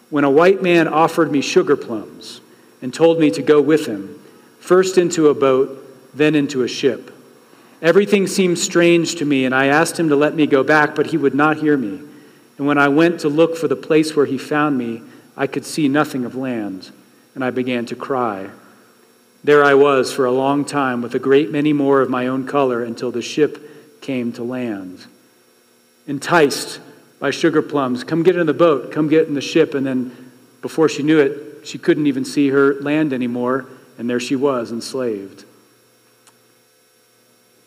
when 0.09 0.23
a 0.23 0.29
white 0.29 0.61
man 0.61 0.87
offered 0.87 1.31
me 1.31 1.41
sugar 1.41 1.75
plums 1.75 2.41
and 2.81 2.93
told 2.93 3.19
me 3.19 3.31
to 3.31 3.41
go 3.41 3.61
with 3.61 3.85
him, 3.85 4.19
first 4.59 4.97
into 4.97 5.27
a 5.27 5.33
boat, 5.33 5.83
then 6.15 6.35
into 6.35 6.63
a 6.63 6.67
ship. 6.67 7.13
Everything 7.81 8.25
seemed 8.25 8.57
strange 8.57 9.15
to 9.15 9.25
me, 9.25 9.45
and 9.45 9.53
I 9.53 9.67
asked 9.67 9.99
him 9.99 10.09
to 10.09 10.15
let 10.15 10.33
me 10.33 10.47
go 10.47 10.63
back, 10.63 10.95
but 10.95 11.07
he 11.07 11.17
would 11.17 11.35
not 11.35 11.57
hear 11.57 11.77
me. 11.77 11.99
And 12.57 12.65
when 12.65 12.79
I 12.79 12.87
went 12.87 13.19
to 13.19 13.29
look 13.29 13.55
for 13.55 13.67
the 13.67 13.75
place 13.75 14.15
where 14.15 14.25
he 14.25 14.37
found 14.37 14.77
me, 14.77 15.03
I 15.37 15.45
could 15.45 15.63
see 15.63 15.87
nothing 15.87 16.25
of 16.25 16.35
land, 16.35 16.91
and 17.35 17.45
I 17.45 17.51
began 17.51 17.85
to 17.85 17.95
cry. 17.95 18.49
There 19.43 19.63
I 19.63 19.75
was 19.75 20.11
for 20.11 20.25
a 20.25 20.31
long 20.31 20.65
time 20.65 21.03
with 21.03 21.13
a 21.13 21.19
great 21.19 21.51
many 21.51 21.71
more 21.71 22.01
of 22.01 22.09
my 22.09 22.25
own 22.25 22.47
color 22.47 22.83
until 22.83 23.11
the 23.11 23.21
ship 23.21 24.01
came 24.01 24.33
to 24.33 24.43
land. 24.43 25.05
Enticed 26.07 26.79
by 27.19 27.29
sugar 27.29 27.61
plums, 27.61 28.03
come 28.03 28.23
get 28.23 28.35
in 28.35 28.47
the 28.47 28.53
boat, 28.53 28.91
come 28.91 29.07
get 29.07 29.27
in 29.27 29.35
the 29.35 29.41
ship, 29.41 29.75
and 29.75 29.85
then 29.85 30.31
before 30.61 30.89
she 30.89 31.03
knew 31.03 31.19
it, 31.19 31.67
she 31.67 31.77
couldn't 31.77 32.07
even 32.07 32.25
see 32.25 32.49
her 32.49 32.75
land 32.81 33.13
anymore, 33.13 33.67
and 33.97 34.09
there 34.09 34.19
she 34.19 34.35
was, 34.35 34.71
enslaved. 34.71 35.45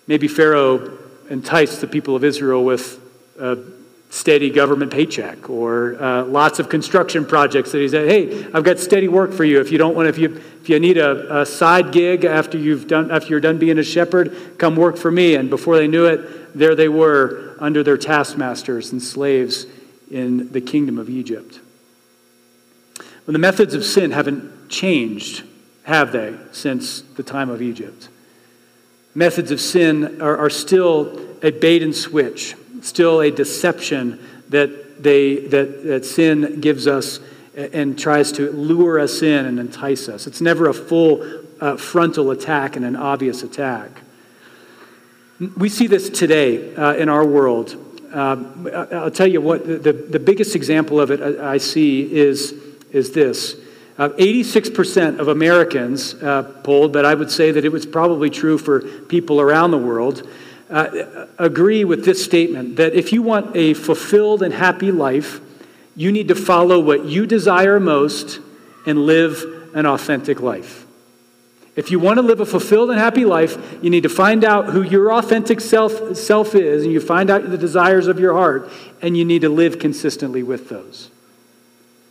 Maybe 0.07 0.27
Pharaoh 0.27 0.99
enticed 1.29 1.81
the 1.81 1.87
people 1.87 2.17
of 2.17 2.25
Israel 2.25 2.65
with 2.65 3.01
a 3.39 3.57
steady 4.11 4.51
government 4.51 4.93
paycheck 4.93 5.49
or 5.49 6.01
uh, 6.03 6.25
lots 6.25 6.59
of 6.59 6.69
construction 6.69 7.25
projects 7.25 7.71
that 7.71 7.79
he 7.79 7.89
said 7.89 8.09
hey 8.09 8.45
i've 8.53 8.65
got 8.65 8.79
steady 8.79 9.07
work 9.07 9.33
for 9.33 9.45
you. 9.45 9.61
If 9.61 9.71
you 9.71 9.79
don't 9.79 9.95
want 9.95 10.09
if 10.09 10.19
you 10.19 10.35
if 10.61 10.69
you 10.69 10.79
need 10.81 10.99
a, 10.99 11.43
a, 11.43 11.47
side 11.47 11.93
gig 11.93 12.25
after 12.25 12.59
you've 12.59 12.89
done 12.89 13.11
after 13.11 13.29
you're 13.29 13.41
done 13.41 13.59
being 13.59 13.79
a 13.79 13.85
shepherd 13.85 14.59
come 14.59 14.77
work 14.77 14.97
for 14.97 15.11
me. 15.11 15.37
And 15.37 15.49
before 15.49 15.77
they 15.77 15.87
knew 15.87 16.07
it 16.07 16.59
there 16.59 16.75
they 16.75 16.89
were 16.89 17.57
under 17.61 17.85
their 17.85 17.97
taskmasters 17.97 18.91
and 18.91 19.01
slaves 19.01 19.67
in 20.11 20.51
the 20.51 20.61
kingdom 20.61 20.99
of 20.99 21.09
egypt. 21.09 21.61
Well, 23.27 23.33
the 23.33 23.39
methods 23.39 23.75
of 23.75 23.85
sin 23.85 24.11
haven't 24.11 24.69
changed 24.69 25.45
have 25.85 26.11
they 26.11 26.37
since 26.51 27.03
the 27.03 27.23
time 27.23 27.49
of 27.49 27.63
egypt? 27.63 28.09
Methods 29.15 29.53
of 29.53 29.61
sin 29.61 30.21
are, 30.21 30.37
are 30.37 30.51
still 30.51 31.29
a 31.43 31.53
bait 31.53 31.83
and 31.85 31.95
switch 31.95 32.57
still 32.83 33.21
a 33.21 33.31
deception 33.31 34.19
that, 34.49 35.03
they, 35.03 35.37
that, 35.37 35.85
that 35.85 36.05
sin 36.05 36.61
gives 36.61 36.87
us 36.87 37.21
and 37.55 37.99
tries 37.99 38.33
to 38.33 38.51
lure 38.53 38.99
us 38.99 39.23
in 39.23 39.47
and 39.47 39.59
entice 39.59 40.09
us. 40.09 40.27
It's 40.27 40.41
never 40.41 40.69
a 40.69 40.75
full 40.75 41.23
uh, 41.61 41.77
frontal 41.77 42.31
attack 42.31 42.77
and 42.77 42.85
an 42.85 42.97
obvious 42.97 43.43
attack. 43.43 43.91
We 45.57 45.69
see 45.69 45.87
this 45.87 46.11
today 46.11 46.75
uh, 46.75 46.95
in 46.95 47.09
our 47.09 47.25
world. 47.25 47.77
Um, 48.13 48.69
I'll 48.75 49.11
tell 49.11 49.27
you 49.27 49.41
what, 49.41 49.67
the, 49.67 49.93
the 49.93 50.19
biggest 50.19 50.57
example 50.57 51.01
of 51.01 51.11
it 51.11 51.41
I 51.41 51.59
see 51.59 52.13
is, 52.13 52.53
is 52.91 53.13
this. 53.13 53.57
Uh, 53.99 54.09
86% 54.11 55.19
of 55.19 55.29
Americans 55.29 56.15
uh, 56.15 56.43
polled, 56.65 56.93
but 56.93 57.05
I 57.05 57.15
would 57.15 57.31
say 57.31 57.51
that 57.53 57.65
it 57.65 57.71
was 57.71 57.85
probably 57.85 58.31
true 58.31 58.59
for 58.59 58.81
people 58.81 59.41
around 59.41 59.71
the 59.71 59.79
world, 59.79 60.27
uh, 60.71 61.27
agree 61.39 61.85
with 61.85 62.05
this 62.05 62.25
statement 62.25 62.77
that 62.77 62.95
if 62.95 63.13
you 63.13 63.23
want 63.23 63.57
a 63.57 63.75
fulfilled 63.75 64.43
and 64.43 64.55
happy 64.55 64.93
life, 64.93 65.41
you 65.97 66.13
need 66.13 66.29
to 66.29 66.35
follow 66.35 66.79
what 66.79 67.05
you 67.05 67.27
desire 67.27 67.81
most 67.81 68.41
and 68.87 69.07
live 69.07 69.45
an 69.75 69.87
authentic 69.87 70.41
life. 70.41 70.87
If 71.77 71.91
you 71.91 71.99
want 71.99 72.19
to 72.19 72.23
live 72.23 72.41
a 72.41 72.47
fulfilled 72.47 72.91
and 72.91 72.99
happy 72.99 73.25
life, 73.25 73.57
you 73.83 73.91
need 73.91 74.03
to 74.03 74.09
find 74.09 74.45
out 74.45 74.67
who 74.67 74.83
your 74.83 75.13
authentic 75.13 75.61
self, 75.61 76.17
self 76.17 76.55
is, 76.55 76.85
and 76.85 76.93
you 76.93 77.01
find 77.01 77.31
out 77.31 77.49
the 77.49 77.59
desires 77.59 78.07
of 78.07 78.19
your 78.19 78.35
heart, 78.35 78.71
and 79.01 79.17
you 79.17 79.25
need 79.25 79.43
to 79.43 79.49
live 79.49 79.79
consistently 79.79 80.43
with 80.43 80.69
those. 80.69 81.11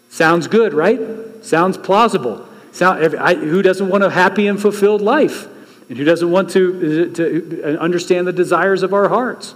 Sounds 0.09 0.47
good, 0.47 0.73
right? 0.73 0.99
Sounds 1.43 1.77
plausible. 1.77 2.47
Sound, 2.71 3.15
I, 3.15 3.35
who 3.35 3.61
doesn't 3.61 3.89
want 3.89 4.03
a 4.03 4.09
happy 4.09 4.47
and 4.47 4.59
fulfilled 4.59 5.01
life? 5.01 5.47
And 5.89 5.97
who 5.97 6.03
doesn't 6.03 6.29
want 6.29 6.51
to, 6.51 7.11
to 7.13 7.79
understand 7.79 8.27
the 8.27 8.33
desires 8.33 8.83
of 8.83 8.93
our 8.93 9.09
hearts. 9.09 9.55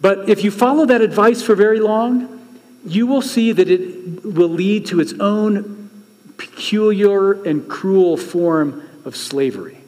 But 0.00 0.28
if 0.28 0.44
you 0.44 0.50
follow 0.50 0.84
that 0.86 1.00
advice 1.00 1.42
for 1.42 1.54
very 1.54 1.80
long, 1.80 2.40
you 2.84 3.06
will 3.06 3.22
see 3.22 3.52
that 3.52 3.70
it 3.70 4.24
will 4.24 4.48
lead 4.48 4.86
to 4.86 5.00
its 5.00 5.14
own 5.14 5.90
peculiar 6.36 7.42
and 7.44 7.68
cruel 7.68 8.16
form 8.16 8.88
of 9.04 9.16
slavery. 9.16 9.78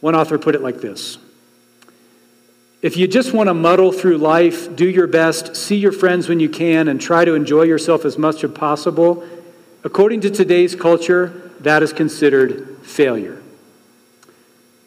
One 0.00 0.14
author 0.14 0.38
put 0.38 0.54
it 0.54 0.60
like 0.60 0.80
this 0.80 1.16
If 2.82 2.98
you 2.98 3.08
just 3.08 3.32
want 3.32 3.48
to 3.48 3.54
muddle 3.54 3.90
through 3.92 4.18
life, 4.18 4.74
do 4.76 4.86
your 4.86 5.06
best, 5.06 5.56
see 5.56 5.76
your 5.76 5.92
friends 5.92 6.28
when 6.28 6.40
you 6.40 6.50
can, 6.50 6.88
and 6.88 7.00
try 7.00 7.24
to 7.24 7.34
enjoy 7.34 7.62
yourself 7.62 8.04
as 8.04 8.18
much 8.18 8.44
as 8.44 8.50
possible, 8.50 9.26
according 9.82 10.20
to 10.22 10.30
today's 10.30 10.74
culture, 10.74 11.52
that 11.60 11.82
is 11.82 11.92
considered 11.92 12.73
failure. 12.84 13.42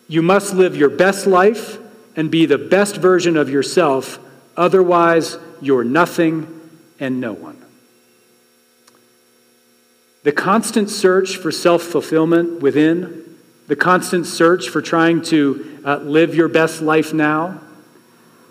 You 0.08 0.22
must 0.22 0.54
live 0.54 0.76
your 0.76 0.90
best 0.90 1.28
life 1.28 1.78
and 2.16 2.32
be 2.32 2.46
the 2.46 2.58
best 2.58 2.98
version 2.98 3.38
of 3.38 3.50
yourself, 3.50 4.20
otherwise, 4.56 5.38
you're 5.62 5.84
nothing 5.84 6.70
and 7.00 7.20
no 7.20 7.34
one. 7.34 7.64
The 10.24 10.32
constant 10.32 10.90
search 10.90 11.38
for 11.38 11.52
self 11.52 11.84
fulfillment 11.84 12.62
within, 12.62 13.38
the 13.68 13.76
constant 13.76 14.26
search 14.26 14.70
for 14.70 14.82
trying 14.82 15.22
to 15.24 15.82
uh, 15.86 15.98
live 15.98 16.36
your 16.36 16.48
best 16.48 16.82
life 16.82 17.14
now, 17.14 17.62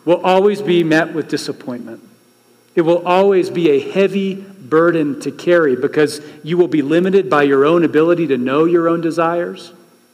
will 0.05 0.21
always 0.23 0.63
be 0.63 0.85
met 0.85 1.13
with 1.13 1.29
disappointment. 1.29 2.03
It 2.75 2.83
will 2.83 3.07
always 3.07 3.51
be 3.51 3.71
a 3.71 3.81
heavy 3.81 4.45
burden 4.69 5.21
to 5.21 5.31
carry 5.31 5.77
because 5.77 6.21
you 6.43 6.57
will 6.57 6.69
be 6.69 6.83
limited 6.83 7.31
by 7.31 7.43
your 7.43 7.65
own 7.65 7.85
ability 7.85 8.27
to 8.29 8.39
know 8.39 8.65
your 8.65 8.89
own 8.89 9.01
desires, 9.01 9.73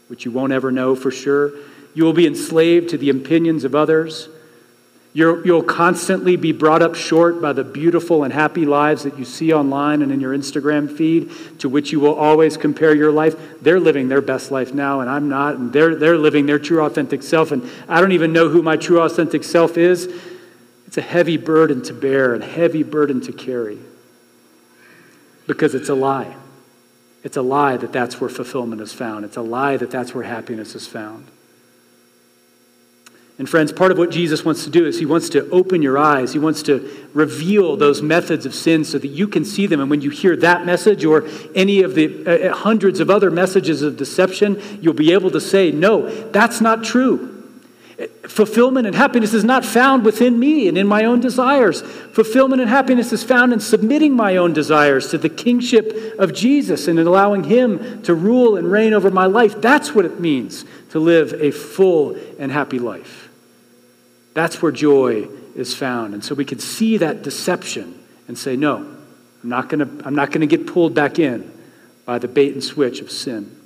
which 0.08 0.24
you 0.24 0.30
won't 0.30 0.52
ever 0.52 0.70
know 0.70 0.94
for 0.94 1.10
sure. 1.10 1.52
You 1.94 2.04
will 2.04 2.12
be 2.12 2.26
enslaved 2.26 2.90
to 2.90 2.98
the 2.98 3.10
opinions 3.10 3.64
of 3.64 3.74
others. 3.74 4.28
you 5.14 5.42
will 5.44 5.62
constantly 5.62 6.36
be 6.36 6.52
brought 6.52 6.80
up 6.80 6.94
short 6.94 7.42
by 7.42 7.52
the 7.52 7.64
beautiful 7.64 8.24
and 8.24 8.32
happy 8.32 8.64
lives 8.64 9.02
that 9.02 9.18
you 9.18 9.26
see 9.26 9.52
online 9.52 10.00
and 10.00 10.10
in 10.10 10.20
your 10.20 10.34
Instagram 10.34 10.96
feed, 10.96 11.30
to 11.58 11.68
which 11.68 11.92
you 11.92 12.00
will 12.00 12.14
always 12.14 12.56
compare 12.56 12.94
your 12.94 13.12
life. 13.12 13.60
They're 13.60 13.80
living 13.80 14.08
their 14.08 14.22
best 14.22 14.50
life 14.50 14.72
now, 14.72 15.00
and 15.00 15.10
I'm 15.10 15.28
not, 15.28 15.56
and 15.56 15.70
they're, 15.70 15.94
they're 15.94 16.16
living 16.16 16.46
their 16.46 16.58
true, 16.58 16.82
authentic 16.82 17.22
self, 17.22 17.52
and 17.52 17.68
I 17.88 18.00
don't 18.00 18.12
even 18.12 18.32
know 18.32 18.48
who 18.48 18.62
my 18.62 18.76
true, 18.76 19.02
authentic 19.02 19.44
self 19.44 19.76
is. 19.76 20.08
It's 20.86 20.96
a 20.96 21.02
heavy 21.02 21.36
burden 21.36 21.82
to 21.84 21.94
bear 21.94 22.34
and 22.34 22.42
heavy 22.42 22.82
burden 22.82 23.20
to 23.22 23.32
carry 23.32 23.78
because 25.46 25.74
it's 25.74 25.88
a 25.88 25.94
lie. 25.94 26.36
It's 27.22 27.36
a 27.36 27.42
lie 27.42 27.76
that 27.76 27.92
that's 27.92 28.20
where 28.20 28.30
fulfillment 28.30 28.80
is 28.80 28.92
found. 28.92 29.24
It's 29.24 29.36
a 29.36 29.42
lie 29.42 29.76
that 29.76 29.90
that's 29.90 30.14
where 30.14 30.24
happiness 30.24 30.74
is 30.74 30.86
found. 30.86 31.28
And 33.38 33.48
friends, 33.48 33.72
part 33.72 33.90
of 33.90 33.98
what 33.98 34.10
Jesus 34.10 34.44
wants 34.44 34.64
to 34.64 34.70
do 34.70 34.86
is 34.86 34.98
he 34.98 35.06
wants 35.06 35.28
to 35.30 35.48
open 35.50 35.82
your 35.82 35.98
eyes. 35.98 36.32
He 36.32 36.38
wants 36.38 36.62
to 36.64 37.08
reveal 37.14 37.76
those 37.76 38.02
methods 38.02 38.44
of 38.44 38.54
sin 38.54 38.84
so 38.84 38.98
that 38.98 39.08
you 39.08 39.26
can 39.26 39.44
see 39.44 39.66
them. 39.66 39.80
And 39.80 39.88
when 39.88 40.00
you 40.00 40.10
hear 40.10 40.36
that 40.36 40.66
message 40.66 41.04
or 41.04 41.26
any 41.54 41.82
of 41.82 41.94
the 41.94 42.26
uh, 42.26 42.50
uh, 42.50 42.54
hundreds 42.54 43.00
of 43.00 43.08
other 43.08 43.30
messages 43.30 43.82
of 43.82 43.96
deception, 43.96 44.60
you'll 44.80 44.94
be 44.94 45.12
able 45.12 45.30
to 45.30 45.40
say, 45.40 45.70
no, 45.70 46.08
that's 46.30 46.60
not 46.60 46.84
true. 46.84 47.31
Fulfillment 48.28 48.86
and 48.86 48.96
happiness 48.96 49.34
is 49.34 49.44
not 49.44 49.64
found 49.64 50.04
within 50.04 50.38
me 50.38 50.68
and 50.68 50.78
in 50.78 50.86
my 50.86 51.04
own 51.04 51.20
desires. 51.20 51.82
Fulfillment 51.82 52.60
and 52.60 52.70
happiness 52.70 53.12
is 53.12 53.22
found 53.22 53.52
in 53.52 53.60
submitting 53.60 54.14
my 54.14 54.36
own 54.36 54.52
desires 54.52 55.08
to 55.10 55.18
the 55.18 55.28
kingship 55.28 56.18
of 56.18 56.32
Jesus 56.32 56.88
and 56.88 56.98
in 56.98 57.06
allowing 57.06 57.44
Him 57.44 58.02
to 58.02 58.14
rule 58.14 58.56
and 58.56 58.70
reign 58.70 58.94
over 58.94 59.10
my 59.10 59.26
life. 59.26 59.60
That's 59.60 59.94
what 59.94 60.04
it 60.04 60.20
means 60.20 60.64
to 60.90 60.98
live 60.98 61.32
a 61.34 61.50
full 61.50 62.16
and 62.38 62.50
happy 62.52 62.78
life. 62.78 63.28
That's 64.34 64.62
where 64.62 64.72
joy 64.72 65.28
is 65.54 65.74
found. 65.74 66.14
And 66.14 66.24
so 66.24 66.34
we 66.34 66.44
can 66.44 66.58
see 66.58 66.96
that 66.98 67.22
deception 67.22 67.98
and 68.28 68.38
say, 68.38 68.56
no, 68.56 68.76
I'm 69.42 69.48
not 69.48 69.68
going 69.68 70.40
to 70.40 70.46
get 70.46 70.66
pulled 70.66 70.94
back 70.94 71.18
in 71.18 71.52
by 72.06 72.18
the 72.18 72.28
bait 72.28 72.54
and 72.54 72.64
switch 72.64 73.00
of 73.00 73.10
sin. 73.10 73.58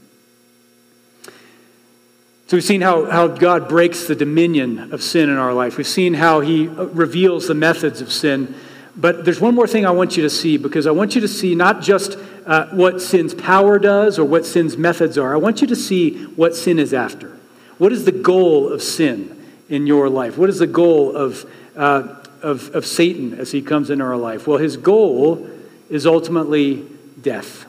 So 2.46 2.56
we've 2.56 2.62
seen 2.62 2.80
how, 2.80 3.06
how 3.06 3.26
God 3.26 3.68
breaks 3.68 4.06
the 4.06 4.14
dominion 4.14 4.92
of 4.92 5.02
sin 5.02 5.28
in 5.28 5.36
our 5.36 5.52
life. 5.52 5.76
We've 5.76 5.86
seen 5.86 6.14
how 6.14 6.40
he 6.40 6.68
reveals 6.68 7.48
the 7.48 7.54
methods 7.54 8.00
of 8.00 8.12
sin. 8.12 8.54
But 8.94 9.24
there's 9.24 9.40
one 9.40 9.56
more 9.56 9.66
thing 9.66 9.84
I 9.84 9.90
want 9.90 10.16
you 10.16 10.22
to 10.22 10.30
see 10.30 10.56
because 10.56 10.86
I 10.86 10.92
want 10.92 11.16
you 11.16 11.20
to 11.22 11.28
see 11.28 11.56
not 11.56 11.82
just 11.82 12.16
uh, 12.46 12.68
what 12.68 13.02
sin's 13.02 13.34
power 13.34 13.80
does 13.80 14.16
or 14.16 14.24
what 14.24 14.46
sin's 14.46 14.76
methods 14.76 15.18
are. 15.18 15.34
I 15.34 15.38
want 15.38 15.60
you 15.60 15.66
to 15.66 15.74
see 15.74 16.24
what 16.24 16.54
sin 16.54 16.78
is 16.78 16.94
after. 16.94 17.36
What 17.78 17.92
is 17.92 18.04
the 18.04 18.12
goal 18.12 18.72
of 18.72 18.80
sin 18.80 19.44
in 19.68 19.88
your 19.88 20.08
life? 20.08 20.38
What 20.38 20.48
is 20.48 20.60
the 20.60 20.68
goal 20.68 21.16
of, 21.16 21.50
uh, 21.74 22.14
of, 22.42 22.72
of 22.76 22.86
Satan 22.86 23.34
as 23.34 23.50
he 23.50 23.60
comes 23.60 23.90
into 23.90 24.04
our 24.04 24.16
life? 24.16 24.46
Well, 24.46 24.58
his 24.58 24.76
goal 24.76 25.50
is 25.90 26.06
ultimately 26.06 26.86
death. 27.20 27.66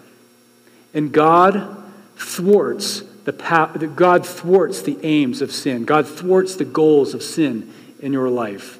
And 0.93 1.11
God 1.11 1.83
thwarts 2.15 3.01
the 3.27 3.33
path, 3.33 3.93
God 3.93 4.25
thwarts 4.25 4.83
the 4.83 4.97
aims 5.03 5.41
of 5.41 5.51
sin. 5.51 5.83
God 5.83 6.07
thwarts 6.07 6.55
the 6.55 6.63
goals 6.63 7.13
of 7.13 7.21
sin 7.21 7.73
in 7.99 8.13
your 8.13 8.29
life. 8.29 8.79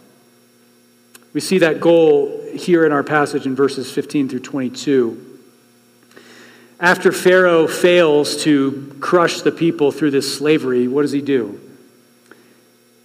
We 1.34 1.42
see 1.42 1.58
that 1.58 1.82
goal 1.82 2.46
here 2.54 2.86
in 2.86 2.94
our 2.94 3.04
passage 3.04 3.46
in 3.46 3.58
verses 3.58 3.92
15 3.92 4.30
through 4.30 4.40
22. 4.40 5.40
After 6.80 7.12
Pharaoh 7.12 7.68
fails 7.68 8.42
to 8.44 8.96
crush 9.02 9.42
the 9.42 9.52
people 9.52 9.92
through 9.92 10.12
this 10.12 10.38
slavery, 10.38 10.88
what 10.88 11.02
does 11.02 11.12
he 11.12 11.22
do? 11.22 11.60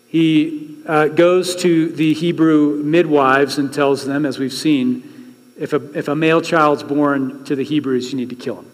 He 0.06 0.78
uh, 0.86 1.08
goes 1.08 1.56
to 1.56 1.88
the 1.88 2.14
Hebrew 2.14 2.80
midwives 2.84 3.58
and 3.58 3.74
tells 3.74 4.06
them, 4.06 4.26
as 4.26 4.38
we've 4.38 4.52
seen, 4.52 5.34
if 5.58 5.72
a, 5.72 5.98
if 5.98 6.06
a 6.06 6.14
male 6.14 6.40
child's 6.40 6.84
born 6.84 7.42
to 7.46 7.56
the 7.56 7.64
Hebrews, 7.64 8.12
you 8.12 8.18
need 8.18 8.30
to 8.30 8.36
kill 8.36 8.60
him 8.60 8.72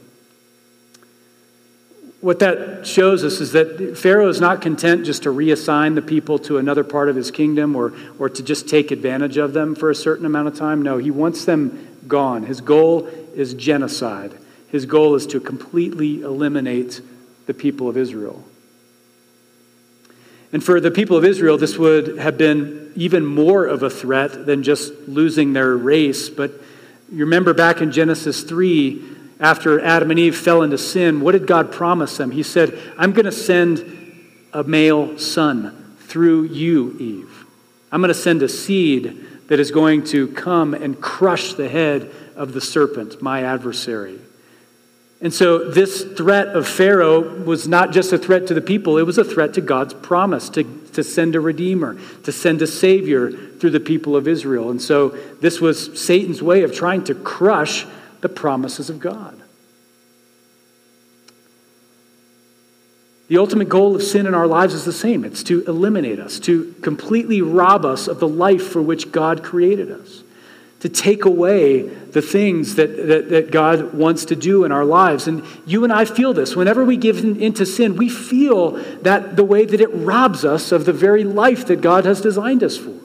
what 2.20 2.40
that 2.40 2.86
shows 2.86 3.22
us 3.22 3.40
is 3.40 3.52
that 3.52 3.96
Pharaoh 3.96 4.28
is 4.28 4.40
not 4.40 4.60
content 4.60 5.06
just 5.06 5.22
to 5.22 5.28
reassign 5.28 5.94
the 5.94 6.02
people 6.02 6.38
to 6.40 6.58
another 6.58 6.82
part 6.82 7.08
of 7.08 7.14
his 7.14 7.30
kingdom 7.30 7.76
or, 7.76 7.92
or 8.18 8.28
to 8.28 8.42
just 8.42 8.68
take 8.68 8.90
advantage 8.90 9.36
of 9.36 9.52
them 9.52 9.76
for 9.76 9.90
a 9.90 9.94
certain 9.94 10.26
amount 10.26 10.48
of 10.48 10.56
time. 10.56 10.82
No, 10.82 10.98
he 10.98 11.12
wants 11.12 11.44
them 11.44 11.86
gone. 12.08 12.42
His 12.42 12.60
goal 12.60 13.06
is 13.34 13.54
genocide, 13.54 14.32
his 14.68 14.84
goal 14.84 15.14
is 15.14 15.26
to 15.28 15.40
completely 15.40 16.22
eliminate 16.22 17.00
the 17.46 17.54
people 17.54 17.88
of 17.88 17.96
Israel. 17.96 18.44
And 20.52 20.64
for 20.64 20.80
the 20.80 20.90
people 20.90 21.16
of 21.16 21.24
Israel, 21.24 21.58
this 21.58 21.76
would 21.76 22.18
have 22.18 22.38
been 22.38 22.92
even 22.96 23.24
more 23.24 23.66
of 23.66 23.82
a 23.82 23.90
threat 23.90 24.46
than 24.46 24.62
just 24.62 24.92
losing 25.06 25.52
their 25.52 25.76
race. 25.76 26.30
But 26.30 26.52
you 27.12 27.20
remember 27.20 27.54
back 27.54 27.80
in 27.80 27.92
Genesis 27.92 28.42
3, 28.42 29.17
after 29.40 29.80
Adam 29.80 30.10
and 30.10 30.18
Eve 30.18 30.36
fell 30.36 30.62
into 30.62 30.78
sin, 30.78 31.20
what 31.20 31.32
did 31.32 31.46
God 31.46 31.70
promise 31.70 32.16
them? 32.16 32.30
He 32.30 32.42
said, 32.42 32.78
I'm 32.98 33.12
going 33.12 33.26
to 33.26 33.32
send 33.32 33.94
a 34.52 34.64
male 34.64 35.18
son 35.18 35.96
through 36.00 36.44
you, 36.44 36.96
Eve. 36.98 37.46
I'm 37.92 38.00
going 38.00 38.08
to 38.08 38.14
send 38.14 38.42
a 38.42 38.48
seed 38.48 39.26
that 39.48 39.60
is 39.60 39.70
going 39.70 40.04
to 40.04 40.28
come 40.28 40.74
and 40.74 41.00
crush 41.00 41.54
the 41.54 41.68
head 41.68 42.10
of 42.36 42.52
the 42.52 42.60
serpent, 42.60 43.22
my 43.22 43.42
adversary. 43.44 44.18
And 45.20 45.34
so, 45.34 45.68
this 45.70 46.04
threat 46.04 46.48
of 46.48 46.68
Pharaoh 46.68 47.42
was 47.42 47.66
not 47.66 47.90
just 47.90 48.12
a 48.12 48.18
threat 48.18 48.46
to 48.48 48.54
the 48.54 48.60
people, 48.60 48.98
it 48.98 49.02
was 49.02 49.18
a 49.18 49.24
threat 49.24 49.54
to 49.54 49.60
God's 49.60 49.92
promise 49.92 50.48
to, 50.50 50.62
to 50.92 51.02
send 51.02 51.34
a 51.34 51.40
redeemer, 51.40 51.98
to 52.22 52.30
send 52.30 52.62
a 52.62 52.68
savior 52.68 53.32
through 53.32 53.70
the 53.70 53.80
people 53.80 54.14
of 54.14 54.28
Israel. 54.28 54.70
And 54.70 54.80
so, 54.80 55.08
this 55.40 55.60
was 55.60 56.00
Satan's 56.00 56.40
way 56.40 56.62
of 56.62 56.72
trying 56.72 57.02
to 57.04 57.16
crush 57.16 57.84
the 58.20 58.28
promises 58.28 58.90
of 58.90 59.00
God. 59.00 59.40
The 63.28 63.36
ultimate 63.36 63.68
goal 63.68 63.94
of 63.94 64.02
sin 64.02 64.26
in 64.26 64.34
our 64.34 64.46
lives 64.46 64.72
is 64.72 64.84
the 64.86 64.92
same 64.92 65.24
it's 65.24 65.42
to 65.44 65.62
eliminate 65.64 66.18
us, 66.18 66.40
to 66.40 66.74
completely 66.80 67.42
rob 67.42 67.84
us 67.84 68.08
of 68.08 68.20
the 68.20 68.28
life 68.28 68.66
for 68.66 68.80
which 68.80 69.12
God 69.12 69.44
created 69.44 69.92
us, 69.92 70.22
to 70.80 70.88
take 70.88 71.26
away 71.26 71.82
the 71.82 72.22
things 72.22 72.76
that, 72.76 72.96
that, 73.06 73.28
that, 73.28 73.50
God 73.50 73.92
wants 73.92 74.24
to 74.26 74.36
do 74.36 74.64
in 74.64 74.72
our 74.72 74.84
lives. 74.84 75.28
And 75.28 75.44
you 75.66 75.84
and 75.84 75.92
I 75.92 76.06
feel 76.06 76.32
this. 76.32 76.56
Whenever 76.56 76.84
we 76.84 76.96
give 76.96 77.18
in 77.18 77.38
into 77.38 77.66
sin, 77.66 77.96
we 77.96 78.08
feel 78.08 78.72
that 79.02 79.36
the 79.36 79.44
way 79.44 79.66
that 79.66 79.80
it 79.80 79.90
robs 79.92 80.44
us 80.44 80.72
of 80.72 80.86
the 80.86 80.92
very 80.94 81.24
life 81.24 81.66
that 81.66 81.82
God 81.82 82.06
has 82.06 82.22
designed 82.22 82.64
us 82.64 82.78
for. 82.78 82.97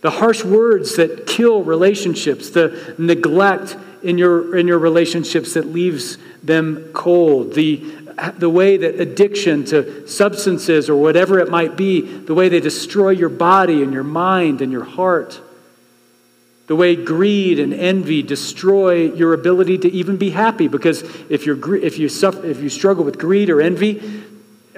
The 0.00 0.10
harsh 0.10 0.44
words 0.44 0.96
that 0.96 1.26
kill 1.26 1.64
relationships, 1.64 2.50
the 2.50 2.94
neglect 2.98 3.76
in 4.02 4.16
your, 4.16 4.56
in 4.56 4.68
your 4.68 4.78
relationships 4.78 5.54
that 5.54 5.66
leaves 5.66 6.18
them 6.42 6.90
cold, 6.92 7.54
the, 7.54 7.84
the 8.36 8.48
way 8.48 8.76
that 8.76 9.00
addiction 9.00 9.64
to 9.66 10.06
substances 10.06 10.88
or 10.88 10.96
whatever 10.96 11.40
it 11.40 11.50
might 11.50 11.76
be, 11.76 12.00
the 12.00 12.34
way 12.34 12.48
they 12.48 12.60
destroy 12.60 13.10
your 13.10 13.28
body 13.28 13.82
and 13.82 13.92
your 13.92 14.04
mind 14.04 14.60
and 14.60 14.70
your 14.70 14.84
heart, 14.84 15.40
the 16.68 16.76
way 16.76 16.94
greed 16.94 17.58
and 17.58 17.72
envy 17.74 18.22
destroy 18.22 19.12
your 19.12 19.32
ability 19.32 19.78
to 19.78 19.90
even 19.90 20.16
be 20.16 20.30
happy. 20.30 20.68
Because 20.68 21.02
if, 21.28 21.44
you're, 21.44 21.76
if, 21.76 21.98
you 21.98 22.08
suffer, 22.08 22.44
if 22.44 22.60
you 22.60 22.68
struggle 22.68 23.04
with 23.04 23.18
greed 23.18 23.50
or 23.50 23.60
envy, 23.60 24.22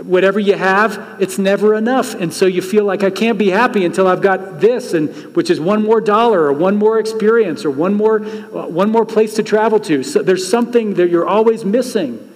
whatever 0.03 0.39
you 0.39 0.55
have, 0.55 1.17
it's 1.21 1.39
never 1.39 1.75
enough. 1.75 2.15
And 2.15 2.33
so 2.33 2.47
you 2.47 2.63
feel 2.63 2.85
like 2.85 3.03
I 3.03 3.11
can't 3.11 3.39
be 3.39 3.51
happy 3.51 3.85
until 3.85 4.07
I've 4.07 4.23
got 4.23 4.61
this, 4.61 4.95
and 4.95 5.09
which 5.35 5.51
is 5.51 5.61
one 5.61 5.83
more 5.83 6.01
dollar 6.01 6.43
or 6.43 6.53
one 6.53 6.77
more 6.77 6.99
experience 6.99 7.65
or 7.65 7.71
one 7.71 7.95
more, 7.95 8.25
uh, 8.25 8.67
one 8.67 8.91
more 8.91 9.05
place 9.05 9.35
to 9.35 9.43
travel 9.43 9.81
to. 9.81 10.03
So 10.03 10.23
there's 10.23 10.49
something 10.49 10.95
that 10.95 11.11
you're 11.11 11.27
always 11.27 11.65
missing. 11.65 12.27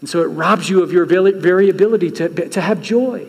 And 0.00 0.08
so 0.08 0.22
it 0.22 0.26
robs 0.26 0.68
you 0.68 0.82
of 0.82 0.92
your 0.92 1.04
very 1.04 1.68
ability 1.68 2.10
to, 2.12 2.48
to 2.48 2.60
have 2.60 2.80
joy. 2.80 3.26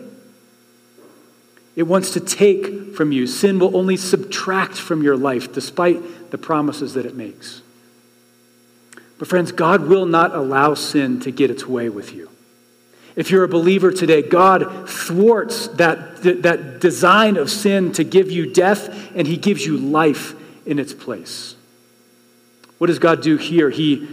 It 1.74 1.84
wants 1.84 2.10
to 2.12 2.20
take 2.20 2.94
from 2.94 3.12
you. 3.12 3.26
Sin 3.26 3.58
will 3.58 3.76
only 3.76 3.96
subtract 3.96 4.74
from 4.74 5.02
your 5.02 5.16
life 5.16 5.52
despite 5.52 6.30
the 6.30 6.38
promises 6.38 6.94
that 6.94 7.06
it 7.06 7.14
makes. 7.14 7.62
But, 9.18 9.28
friends, 9.28 9.52
God 9.52 9.82
will 9.82 10.04
not 10.04 10.34
allow 10.34 10.74
sin 10.74 11.20
to 11.20 11.30
get 11.30 11.50
its 11.50 11.66
way 11.66 11.88
with 11.88 12.12
you. 12.12 12.31
If 13.14 13.30
you're 13.30 13.44
a 13.44 13.48
believer 13.48 13.92
today, 13.92 14.22
God 14.22 14.88
thwarts 14.88 15.68
that, 15.68 16.22
that 16.22 16.80
design 16.80 17.36
of 17.36 17.50
sin 17.50 17.92
to 17.92 18.04
give 18.04 18.30
you 18.30 18.52
death, 18.52 19.12
and 19.14 19.26
He 19.26 19.36
gives 19.36 19.66
you 19.66 19.76
life 19.76 20.34
in 20.66 20.78
its 20.78 20.94
place. 20.94 21.56
What 22.78 22.86
does 22.86 22.98
God 22.98 23.22
do 23.22 23.36
here? 23.36 23.70
He 23.70 24.08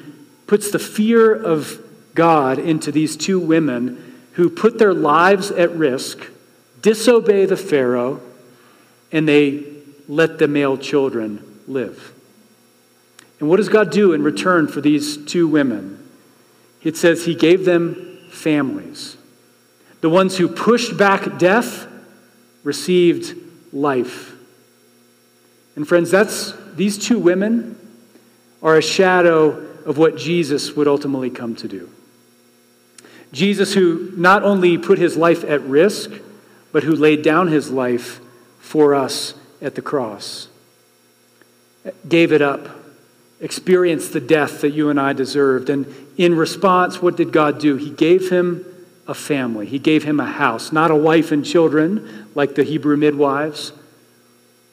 puts 0.48 0.72
the 0.72 0.80
fear 0.80 1.34
of 1.34 1.82
God 2.14 2.60
into 2.60 2.92
these 2.92 3.16
two 3.16 3.40
women 3.40 4.16
who 4.34 4.50
put 4.50 4.78
their 4.78 4.94
lives 4.94 5.52
at 5.52 5.72
risk, 5.72 6.28
disobey 6.82 7.46
the 7.46 7.58
Pharaoh, 7.58 8.22
and 9.12 9.28
they 9.28 9.64
let 10.08 10.40
the 10.40 10.48
male 10.48 10.78
children 10.78 11.62
live. 11.68 12.14
And 13.40 13.48
what 13.48 13.58
does 13.58 13.70
God 13.70 13.92
do 13.92 14.14
in 14.14 14.24
return 14.24 14.68
for 14.68 14.82
these 14.82 15.18
two 15.18 15.48
women? 15.48 16.10
It 16.84 16.98
says 16.98 17.26
He 17.26 17.36
gave 17.36 17.66
them 17.66 18.09
families. 18.30 19.18
The 20.02 20.10
ones 20.10 20.38
who 20.38 20.48
pushed 20.48 20.98
back 20.98 21.38
death 21.38 21.88
received 22.64 23.36
life. 23.74 24.34
And 25.76 25.88
friends, 25.88 26.12
that's 26.12 26.54
these 26.76 26.98
two 26.98 27.20
women 27.20 27.78
are 28.62 28.78
a 28.78 28.82
shadow 28.82 29.68
of 29.86 29.98
what 29.98 30.18
Jesus 30.18 30.76
would 30.76 30.88
ultimately 30.88 31.30
come 31.30 31.56
to 31.56 31.68
do. 31.68 31.90
Jesus, 33.32 33.74
who 33.74 34.12
not 34.16 34.44
only 34.44 34.78
put 34.78 34.98
his 34.98 35.16
life 35.16 35.44
at 35.44 35.62
risk, 35.62 36.12
but 36.72 36.84
who 36.84 36.96
laid 36.96 37.22
down 37.22 37.48
his 37.48 37.70
life 37.70 38.20
for 38.60 38.96
us 38.96 39.34
at 39.62 39.76
the 39.76 39.82
cross, 39.82 40.48
gave 42.08 42.32
it 42.32 42.42
up, 42.42 42.70
experienced 43.42 44.14
the 44.14 44.20
death 44.20 44.62
that 44.62 44.72
you 44.72 44.90
and 44.90 45.00
I 45.00 45.14
deserved. 45.14 45.70
And 45.70 45.94
in 46.18 46.36
response, 46.36 47.02
what 47.02 47.18
did 47.18 47.32
God 47.32 47.60
do? 47.60 47.76
He 47.76 47.90
gave 47.90 48.30
him 48.30 48.66
a 49.08 49.14
family. 49.14 49.66
He 49.66 49.80
gave 49.80 50.04
him 50.04 50.20
a 50.20 50.26
house, 50.26 50.72
not 50.72 50.92
a 50.92 50.96
wife 50.96 51.32
and 51.32 51.46
children 51.46 52.28
like 52.36 52.56
the 52.56 52.64
Hebrew 52.64 52.98
midwives, 52.98 53.72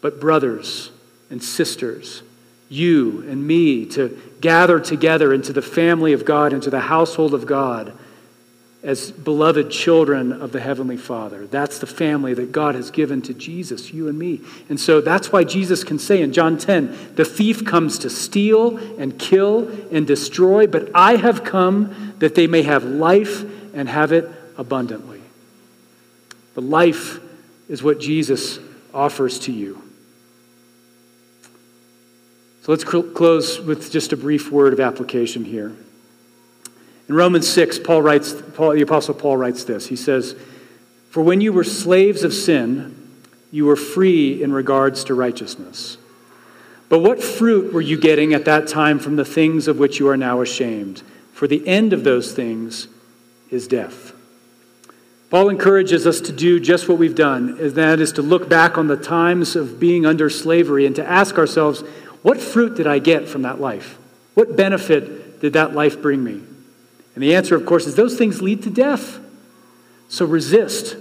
but 0.00 0.20
brothers 0.20 0.90
and 1.30 1.42
sisters, 1.42 2.22
you 2.68 3.22
and 3.28 3.46
me, 3.46 3.86
to 3.86 4.20
gather 4.40 4.78
together 4.78 5.32
into 5.32 5.52
the 5.52 5.62
family 5.62 6.12
of 6.12 6.24
God, 6.24 6.52
into 6.52 6.70
the 6.70 6.80
household 6.80 7.34
of 7.34 7.46
God 7.46 7.96
as 8.86 9.10
beloved 9.10 9.68
children 9.68 10.32
of 10.32 10.52
the 10.52 10.60
Heavenly 10.60 10.96
Father. 10.96 11.48
That's 11.48 11.80
the 11.80 11.88
family 11.88 12.34
that 12.34 12.52
God 12.52 12.76
has 12.76 12.92
given 12.92 13.20
to 13.22 13.34
Jesus, 13.34 13.92
you 13.92 14.06
and 14.06 14.16
me. 14.16 14.42
And 14.68 14.78
so 14.78 15.00
that's 15.00 15.32
why 15.32 15.42
Jesus 15.42 15.82
can 15.82 15.98
say 15.98 16.22
in 16.22 16.32
John 16.32 16.56
10 16.56 17.14
the 17.16 17.24
thief 17.24 17.64
comes 17.64 17.98
to 17.98 18.10
steal 18.10 18.78
and 18.96 19.18
kill 19.18 19.68
and 19.90 20.06
destroy, 20.06 20.68
but 20.68 20.88
I 20.94 21.16
have 21.16 21.42
come 21.42 22.14
that 22.20 22.36
they 22.36 22.46
may 22.46 22.62
have 22.62 22.84
life 22.84 23.42
and 23.74 23.88
have 23.88 24.12
it 24.12 24.30
abundantly. 24.56 25.20
The 26.54 26.62
life 26.62 27.18
is 27.68 27.82
what 27.82 27.98
Jesus 27.98 28.60
offers 28.94 29.40
to 29.40 29.52
you. 29.52 29.82
So 32.62 32.70
let's 32.70 32.88
cl- 32.88 33.02
close 33.02 33.60
with 33.60 33.90
just 33.90 34.12
a 34.12 34.16
brief 34.16 34.52
word 34.52 34.72
of 34.72 34.78
application 34.78 35.44
here. 35.44 35.74
In 37.08 37.14
Romans 37.14 37.48
6, 37.48 37.78
Paul 37.80 38.02
writes, 38.02 38.34
Paul, 38.54 38.72
the 38.72 38.82
Apostle 38.82 39.14
Paul 39.14 39.36
writes 39.36 39.64
this. 39.64 39.86
He 39.86 39.96
says, 39.96 40.34
For 41.10 41.22
when 41.22 41.40
you 41.40 41.52
were 41.52 41.64
slaves 41.64 42.24
of 42.24 42.34
sin, 42.34 42.94
you 43.52 43.66
were 43.66 43.76
free 43.76 44.42
in 44.42 44.52
regards 44.52 45.04
to 45.04 45.14
righteousness. 45.14 45.98
But 46.88 47.00
what 47.00 47.22
fruit 47.22 47.72
were 47.72 47.80
you 47.80 47.98
getting 47.98 48.34
at 48.34 48.44
that 48.44 48.68
time 48.68 48.98
from 48.98 49.16
the 49.16 49.24
things 49.24 49.68
of 49.68 49.78
which 49.78 49.98
you 49.98 50.08
are 50.08 50.16
now 50.16 50.40
ashamed? 50.40 51.02
For 51.32 51.46
the 51.46 51.66
end 51.66 51.92
of 51.92 52.04
those 52.04 52.32
things 52.32 52.88
is 53.50 53.68
death. 53.68 54.12
Paul 55.30 55.48
encourages 55.48 56.06
us 56.06 56.20
to 56.22 56.32
do 56.32 56.60
just 56.60 56.88
what 56.88 56.98
we've 56.98 57.14
done, 57.14 57.58
and 57.60 57.72
that 57.72 58.00
is 58.00 58.12
to 58.12 58.22
look 58.22 58.48
back 58.48 58.78
on 58.78 58.86
the 58.86 58.96
times 58.96 59.56
of 59.56 59.80
being 59.80 60.06
under 60.06 60.30
slavery 60.30 60.86
and 60.86 60.94
to 60.96 61.06
ask 61.06 61.36
ourselves, 61.36 61.80
what 62.22 62.40
fruit 62.40 62.76
did 62.76 62.86
I 62.86 63.00
get 63.00 63.28
from 63.28 63.42
that 63.42 63.60
life? 63.60 63.98
What 64.34 64.56
benefit 64.56 65.40
did 65.40 65.52
that 65.54 65.74
life 65.74 66.00
bring 66.00 66.22
me? 66.22 66.42
And 67.16 67.22
the 67.22 67.34
answer, 67.34 67.56
of 67.56 67.64
course, 67.64 67.86
is 67.86 67.96
those 67.96 68.16
things 68.16 68.42
lead 68.42 68.62
to 68.64 68.70
death. 68.70 69.18
So 70.08 70.26
resist 70.26 70.96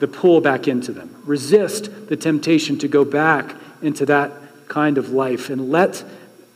the 0.00 0.08
pull 0.08 0.40
back 0.40 0.66
into 0.66 0.92
them. 0.92 1.22
Resist 1.24 2.08
the 2.08 2.16
temptation 2.16 2.76
to 2.80 2.88
go 2.88 3.04
back 3.04 3.54
into 3.80 4.04
that 4.06 4.32
kind 4.68 4.98
of 4.98 5.10
life 5.10 5.50
and 5.50 5.70
let 5.70 6.02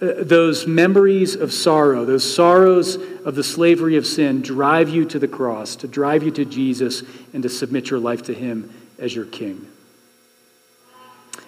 uh, 0.02 0.12
those 0.18 0.66
memories 0.66 1.36
of 1.36 1.52
sorrow, 1.52 2.04
those 2.04 2.34
sorrows 2.34 2.96
of 3.24 3.36
the 3.36 3.44
slavery 3.44 3.96
of 3.96 4.04
sin, 4.04 4.42
drive 4.42 4.88
you 4.88 5.04
to 5.04 5.18
the 5.20 5.28
cross, 5.28 5.76
to 5.76 5.86
drive 5.86 6.24
you 6.24 6.32
to 6.32 6.44
Jesus, 6.44 7.04
and 7.32 7.44
to 7.44 7.48
submit 7.48 7.90
your 7.90 8.00
life 8.00 8.24
to 8.24 8.34
Him 8.34 8.72
as 8.98 9.14
your 9.14 9.26
King. 9.26 9.64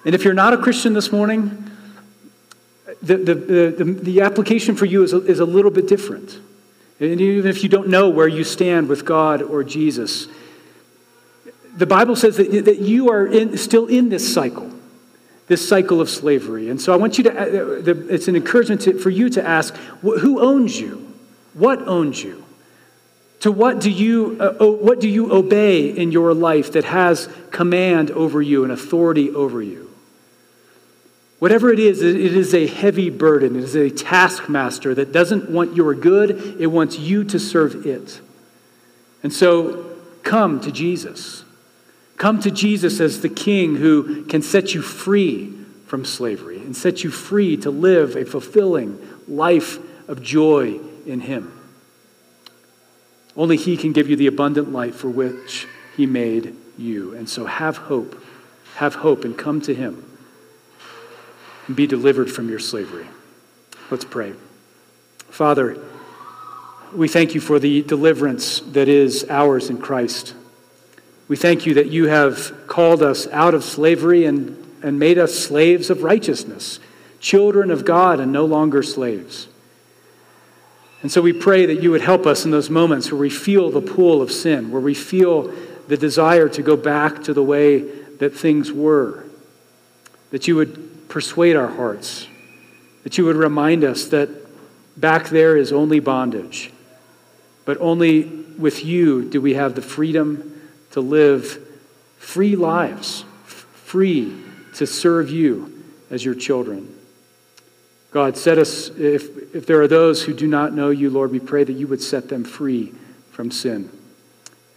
And 0.04 0.14
if 0.14 0.24
you're 0.24 0.34
not 0.34 0.52
a 0.52 0.58
Christian 0.58 0.92
this 0.92 1.10
morning, 1.10 1.68
the, 3.02 3.16
the, 3.16 3.34
the, 3.34 3.84
the, 3.84 4.20
application 4.20 4.76
for 4.76 4.84
you 4.84 5.02
is 5.02 5.12
a, 5.12 5.24
is 5.24 5.40
a 5.40 5.44
little 5.44 5.70
bit 5.70 5.88
different. 5.88 6.38
And 7.00 7.18
even 7.18 7.50
if 7.50 7.62
you 7.62 7.70
don't 7.70 7.88
know 7.88 8.10
where 8.10 8.28
you 8.28 8.44
stand 8.44 8.88
with 8.88 9.06
God 9.06 9.40
or 9.40 9.64
Jesus, 9.64 10.28
the 11.74 11.86
Bible 11.86 12.14
says 12.14 12.36
that, 12.36 12.66
that 12.66 12.78
you 12.78 13.10
are 13.10 13.26
in, 13.26 13.56
still 13.56 13.86
in 13.86 14.10
this 14.10 14.32
cycle, 14.32 14.70
this 15.46 15.66
cycle 15.66 16.00
of 16.02 16.10
slavery. 16.10 16.68
And 16.68 16.80
so 16.80 16.92
I 16.92 16.96
want 16.96 17.16
you 17.16 17.24
to, 17.24 17.30
uh, 17.30 17.94
it's 18.10 18.28
an 18.28 18.36
encouragement 18.36 18.82
to, 18.82 18.98
for 18.98 19.08
you 19.08 19.30
to 19.30 19.46
ask 19.46 19.74
who 20.02 20.40
owns 20.40 20.78
you? 20.78 21.14
What 21.54 21.88
owns 21.88 22.22
you? 22.22 22.44
To 23.40 23.50
what 23.50 23.80
do 23.80 23.90
you, 23.90 24.36
uh, 24.38 24.66
what 24.66 25.00
do 25.00 25.08
you 25.08 25.32
obey 25.32 25.88
in 25.88 26.12
your 26.12 26.34
life 26.34 26.72
that 26.72 26.84
has 26.84 27.30
command 27.50 28.10
over 28.10 28.42
you 28.42 28.64
and 28.64 28.72
authority 28.72 29.30
over 29.30 29.62
you? 29.62 29.89
Whatever 31.40 31.72
it 31.72 31.79
is, 31.79 32.03
it 32.03 32.16
is 32.16 32.55
a 32.55 32.66
heavy 32.66 33.09
burden. 33.09 33.57
It 33.57 33.64
is 33.64 33.74
a 33.74 33.88
taskmaster 33.88 34.94
that 34.94 35.11
doesn't 35.11 35.50
want 35.50 35.74
your 35.74 35.94
good, 35.94 36.61
it 36.61 36.66
wants 36.66 36.98
you 36.98 37.24
to 37.24 37.38
serve 37.38 37.87
it. 37.87 38.20
And 39.22 39.33
so 39.33 39.87
come 40.22 40.61
to 40.61 40.70
Jesus. 40.70 41.44
Come 42.18 42.40
to 42.40 42.50
Jesus 42.50 43.00
as 43.00 43.22
the 43.22 43.31
King 43.31 43.76
who 43.76 44.26
can 44.26 44.42
set 44.42 44.74
you 44.74 44.83
free 44.83 45.55
from 45.87 46.05
slavery 46.05 46.59
and 46.59 46.76
set 46.76 47.03
you 47.03 47.11
free 47.11 47.57
to 47.57 47.70
live 47.70 48.16
a 48.16 48.26
fulfilling 48.26 48.98
life 49.26 49.79
of 50.11 50.22
joy 50.22 50.79
in 51.07 51.20
Him. 51.20 51.59
Only 53.35 53.57
He 53.57 53.79
can 53.79 53.92
give 53.92 54.11
you 54.11 54.16
the 54.16 54.26
abundant 54.26 54.72
life 54.72 54.96
for 54.96 55.09
which 55.09 55.66
He 55.96 56.05
made 56.05 56.55
you. 56.76 57.14
And 57.14 57.26
so 57.26 57.46
have 57.46 57.79
hope. 57.79 58.22
Have 58.74 58.96
hope 58.96 59.24
and 59.24 59.38
come 59.38 59.62
to 59.62 59.74
Him 59.74 60.10
and 61.70 61.76
be 61.76 61.87
delivered 61.87 62.28
from 62.28 62.48
your 62.48 62.59
slavery. 62.59 63.06
Let's 63.92 64.04
pray. 64.04 64.33
Father, 65.28 65.78
we 66.92 67.06
thank 67.06 67.33
you 67.33 67.40
for 67.40 67.61
the 67.61 67.83
deliverance 67.83 68.59
that 68.72 68.88
is 68.88 69.24
ours 69.30 69.70
in 69.70 69.78
Christ. 69.78 70.35
We 71.28 71.37
thank 71.37 71.66
you 71.66 71.74
that 71.74 71.87
you 71.87 72.09
have 72.09 72.66
called 72.66 73.04
us 73.04 73.28
out 73.28 73.54
of 73.54 73.62
slavery 73.62 74.24
and, 74.24 74.56
and 74.83 74.98
made 74.98 75.16
us 75.16 75.38
slaves 75.38 75.90
of 75.90 76.02
righteousness, 76.02 76.80
children 77.20 77.70
of 77.70 77.85
God 77.85 78.18
and 78.18 78.33
no 78.33 78.46
longer 78.46 78.83
slaves. 78.83 79.46
And 81.02 81.12
so 81.12 81.22
we 81.22 81.33
pray 81.33 81.66
that 81.66 81.80
you 81.80 81.92
would 81.92 82.02
help 82.02 82.26
us 82.26 82.44
in 82.44 82.50
those 82.50 82.68
moments 82.68 83.12
where 83.12 83.20
we 83.20 83.30
feel 83.30 83.70
the 83.70 83.80
pull 83.80 84.20
of 84.20 84.33
sin, 84.33 84.72
where 84.72 84.83
we 84.83 84.94
feel 84.94 85.54
the 85.87 85.96
desire 85.96 86.48
to 86.48 86.62
go 86.62 86.76
back 86.76 87.22
to 87.22 87.33
the 87.33 87.44
way 87.44 87.78
that 88.16 88.35
things 88.35 88.72
were, 88.72 89.24
that 90.33 90.48
you 90.48 90.56
would 90.56 90.90
persuade 91.11 91.57
our 91.57 91.68
hearts, 91.68 92.27
that 93.03 93.18
you 93.18 93.25
would 93.27 93.37
remind 93.37 93.85
us 93.85 94.07
that 94.07 94.31
back 94.99 95.29
there 95.29 95.57
is 95.57 95.73
only 95.73 96.01
bondage, 96.01 96.73
but 97.64 97.77
only 97.81 98.25
with 98.25 98.85
you 98.85 99.29
do 99.29 99.40
we 99.40 99.55
have 99.55 99.75
the 99.75 99.83
freedom 99.83 100.61
to 100.92 101.01
live 101.01 101.59
free 102.18 102.57
lives, 102.57 103.25
free 103.44 104.35
to 104.75 104.87
serve 104.87 105.31
you 105.31 105.83
as 106.11 106.25
your 106.25 106.35
children. 106.35 106.96
God, 108.12 108.37
set 108.37 108.59
us, 108.59 108.88
if, 108.90 109.55
if 109.55 109.66
there 109.66 109.81
are 109.81 109.88
those 109.88 110.23
who 110.23 110.35
do 110.35 110.46
not 110.46 110.73
know 110.73 110.90
you, 110.90 111.11
Lord, 111.11 111.31
we 111.31 111.40
pray 111.40 111.64
that 111.64 111.73
you 111.73 111.87
would 111.87 112.03
set 112.03 112.29
them 112.29 112.44
free 112.44 112.92
from 113.31 113.51
sin 113.51 113.90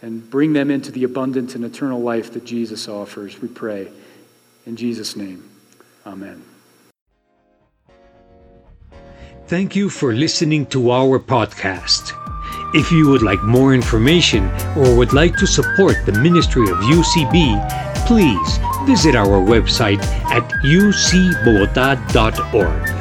and 0.02 0.28
bring 0.30 0.52
them 0.52 0.70
into 0.70 0.92
the 0.92 1.04
abundant 1.04 1.54
and 1.54 1.64
eternal 1.64 2.00
life 2.00 2.32
that 2.34 2.44
Jesus 2.44 2.88
offers. 2.88 3.40
We 3.40 3.48
pray 3.48 3.90
in 4.66 4.76
Jesus' 4.76 5.16
name. 5.16 5.53
Amen. 6.06 6.42
Thank 9.46 9.76
you 9.76 9.90
for 9.90 10.14
listening 10.14 10.64
to 10.66 10.90
our 10.90 11.18
podcast. 11.18 12.12
If 12.74 12.90
you 12.90 13.10
would 13.10 13.22
like 13.22 13.42
more 13.44 13.74
information 13.74 14.50
or 14.76 14.96
would 14.96 15.12
like 15.12 15.36
to 15.36 15.46
support 15.46 15.96
the 16.06 16.12
ministry 16.12 16.62
of 16.62 16.78
UCB, 16.78 17.60
please 18.06 18.58
visit 18.86 19.14
our 19.14 19.38
website 19.38 20.02
at 20.32 20.42
ucbogota.org. 20.64 22.93